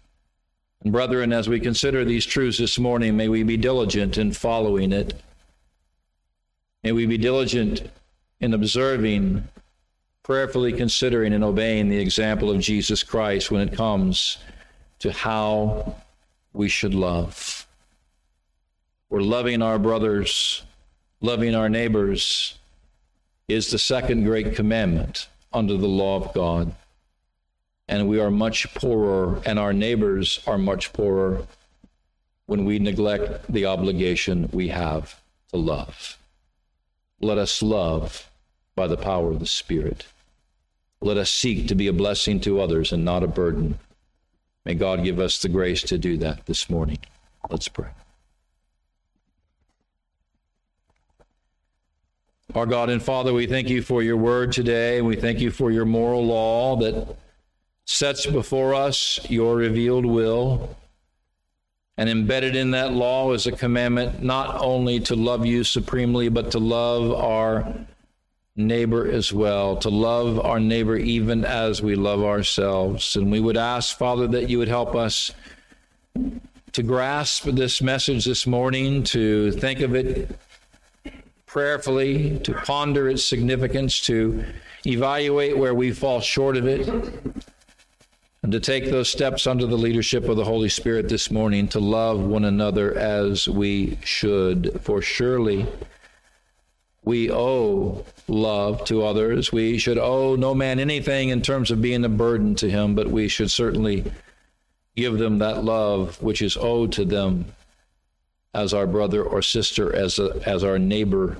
And 0.83 0.91
brethren, 0.91 1.31
as 1.31 1.47
we 1.47 1.59
consider 1.59 2.03
these 2.03 2.25
truths 2.25 2.57
this 2.57 2.79
morning, 2.79 3.15
may 3.15 3.29
we 3.29 3.43
be 3.43 3.57
diligent 3.57 4.17
in 4.17 4.33
following 4.33 4.91
it. 4.91 5.13
May 6.83 6.91
we 6.91 7.05
be 7.05 7.17
diligent 7.17 7.89
in 8.41 8.53
observing, 8.53 9.47
prayerfully 10.23 10.73
considering, 10.73 11.33
and 11.33 11.43
obeying 11.43 11.87
the 11.87 11.99
example 11.99 12.51
of 12.51 12.59
Jesus 12.59 13.03
Christ 13.03 13.51
when 13.51 13.61
it 13.61 13.75
comes 13.75 14.39
to 15.03 15.11
how 15.11 15.95
we 16.53 16.69
should 16.69 16.95
love. 16.95 17.67
We're 19.09 19.19
loving 19.19 19.61
our 19.61 19.77
brothers, 19.77 20.63
loving 21.19 21.55
our 21.55 21.67
neighbors 21.67 22.57
is 23.49 23.69
the 23.69 23.77
second 23.77 24.23
great 24.23 24.55
commandment 24.55 25.27
under 25.51 25.75
the 25.75 25.89
law 25.89 26.23
of 26.23 26.33
God. 26.33 26.73
And 27.89 28.07
we 28.07 28.21
are 28.21 28.31
much 28.31 28.73
poorer, 28.75 29.41
and 29.45 29.59
our 29.59 29.73
neighbors 29.73 30.39
are 30.47 30.57
much 30.57 30.93
poorer 30.93 31.47
when 32.45 32.63
we 32.63 32.79
neglect 32.79 33.51
the 33.51 33.65
obligation 33.65 34.49
we 34.53 34.69
have 34.69 35.21
to 35.49 35.57
love. 35.57 36.17
Let 37.19 37.37
us 37.37 37.61
love 37.61 38.29
by 38.73 38.87
the 38.87 38.95
power 38.95 39.31
of 39.31 39.39
the 39.39 39.47
Spirit. 39.47 40.05
Let 41.01 41.17
us 41.17 41.29
seek 41.29 41.67
to 41.67 41.75
be 41.75 41.87
a 41.87 41.93
blessing 41.93 42.39
to 42.39 42.61
others 42.61 42.93
and 42.93 43.03
not 43.03 43.21
a 43.21 43.27
burden. 43.27 43.79
May 44.65 44.75
God 44.75 45.03
give 45.03 45.19
us 45.19 45.41
the 45.41 45.49
grace 45.49 45.81
to 45.83 45.97
do 45.97 46.17
that 46.17 46.45
this 46.45 46.69
morning. 46.69 46.99
Let's 47.49 47.67
pray. 47.67 47.89
Our 52.55 52.65
God 52.65 52.89
and 52.89 53.01
Father, 53.01 53.33
we 53.33 53.47
thank 53.47 53.67
you 53.67 53.81
for 53.81 54.03
your 54.03 54.15
word 54.15 54.51
today. 54.51 55.01
We 55.01 55.15
thank 55.15 55.39
you 55.39 55.49
for 55.49 55.71
your 55.71 55.85
moral 55.85 56.25
law 56.25 56.75
that 56.77 57.17
sets 57.85 58.25
before 58.25 58.73
us 58.73 59.19
your 59.29 59.55
revealed 59.55 60.05
will. 60.05 60.77
And 61.97 62.09
embedded 62.09 62.55
in 62.55 62.71
that 62.71 62.93
law 62.93 63.33
is 63.33 63.47
a 63.47 63.51
commandment 63.51 64.23
not 64.23 64.61
only 64.61 64.99
to 65.01 65.15
love 65.15 65.45
you 65.45 65.63
supremely, 65.63 66.29
but 66.29 66.51
to 66.51 66.59
love 66.59 67.11
our 67.11 67.73
neighbor 68.55 69.09
as 69.09 69.33
well, 69.33 69.77
to 69.77 69.89
love 69.89 70.39
our 70.39 70.59
neighbor 70.59 70.95
even 70.95 71.43
as 71.43 71.81
we 71.81 71.95
love 71.95 72.23
ourselves. 72.23 73.15
And 73.15 73.31
we 73.31 73.39
would 73.39 73.57
ask, 73.57 73.97
Father, 73.97 74.27
that 74.27 74.49
you 74.49 74.59
would 74.59 74.67
help 74.67 74.95
us 74.95 75.31
to 76.73 76.83
grasp 76.83 77.45
this 77.45 77.81
message 77.81 78.25
this 78.25 78.45
morning, 78.45 79.03
to 79.03 79.51
think 79.53 79.79
of 79.81 79.95
it 79.95 80.37
prayerfully, 81.45 82.39
to 82.39 82.53
ponder 82.53 83.09
its 83.09 83.25
significance, 83.25 83.99
to 84.01 84.43
evaluate 84.85 85.57
where 85.57 85.73
we 85.73 85.91
fall 85.91 86.19
short 86.19 86.57
of 86.57 86.67
it, 86.67 86.87
and 88.41 88.51
to 88.51 88.59
take 88.59 88.85
those 88.85 89.09
steps 89.09 89.47
under 89.47 89.65
the 89.65 89.77
leadership 89.77 90.27
of 90.27 90.35
the 90.35 90.43
Holy 90.43 90.69
Spirit 90.69 91.09
this 91.09 91.31
morning 91.31 91.67
to 91.67 91.79
love 91.79 92.19
one 92.19 92.43
another 92.43 92.97
as 92.97 93.47
we 93.47 93.97
should. 94.03 94.79
For 94.81 95.01
surely, 95.01 95.67
we 97.05 97.31
owe 97.31 98.05
love 98.27 98.85
to 98.85 99.03
others. 99.03 99.51
We 99.51 99.77
should 99.77 99.97
owe 99.97 100.35
no 100.35 100.55
man 100.55 100.79
anything 100.79 101.29
in 101.29 101.41
terms 101.41 101.71
of 101.71 101.81
being 101.81 102.05
a 102.05 102.09
burden 102.09 102.55
to 102.55 102.69
him, 102.69 102.95
but 102.95 103.09
we 103.09 103.27
should 103.27 103.51
certainly 103.51 104.11
give 104.95 105.17
them 105.17 105.39
that 105.39 105.63
love 105.63 106.21
which 106.21 106.41
is 106.41 106.55
owed 106.55 106.91
to 106.93 107.05
them 107.05 107.45
as 108.53 108.73
our 108.73 108.85
brother 108.85 109.23
or 109.23 109.41
sister, 109.41 109.93
as, 109.93 110.19
a, 110.19 110.41
as 110.45 110.63
our 110.63 110.77
neighbor 110.77 111.37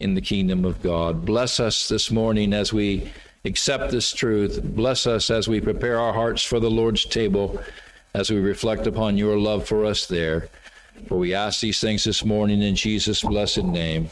in 0.00 0.14
the 0.14 0.20
kingdom 0.20 0.64
of 0.64 0.82
God. 0.82 1.24
Bless 1.24 1.60
us 1.60 1.88
this 1.88 2.10
morning 2.10 2.52
as 2.52 2.72
we 2.72 3.10
accept 3.44 3.90
this 3.90 4.12
truth. 4.12 4.60
Bless 4.62 5.06
us 5.06 5.30
as 5.30 5.48
we 5.48 5.60
prepare 5.60 5.98
our 5.98 6.12
hearts 6.12 6.42
for 6.42 6.58
the 6.58 6.70
Lord's 6.70 7.04
table, 7.04 7.62
as 8.14 8.30
we 8.30 8.38
reflect 8.38 8.86
upon 8.86 9.16
your 9.16 9.38
love 9.38 9.66
for 9.66 9.84
us 9.84 10.06
there. 10.06 10.48
For 11.06 11.18
we 11.18 11.34
ask 11.34 11.60
these 11.60 11.80
things 11.80 12.04
this 12.04 12.24
morning 12.24 12.60
in 12.60 12.74
Jesus' 12.74 13.22
blessed 13.22 13.64
name. 13.64 14.10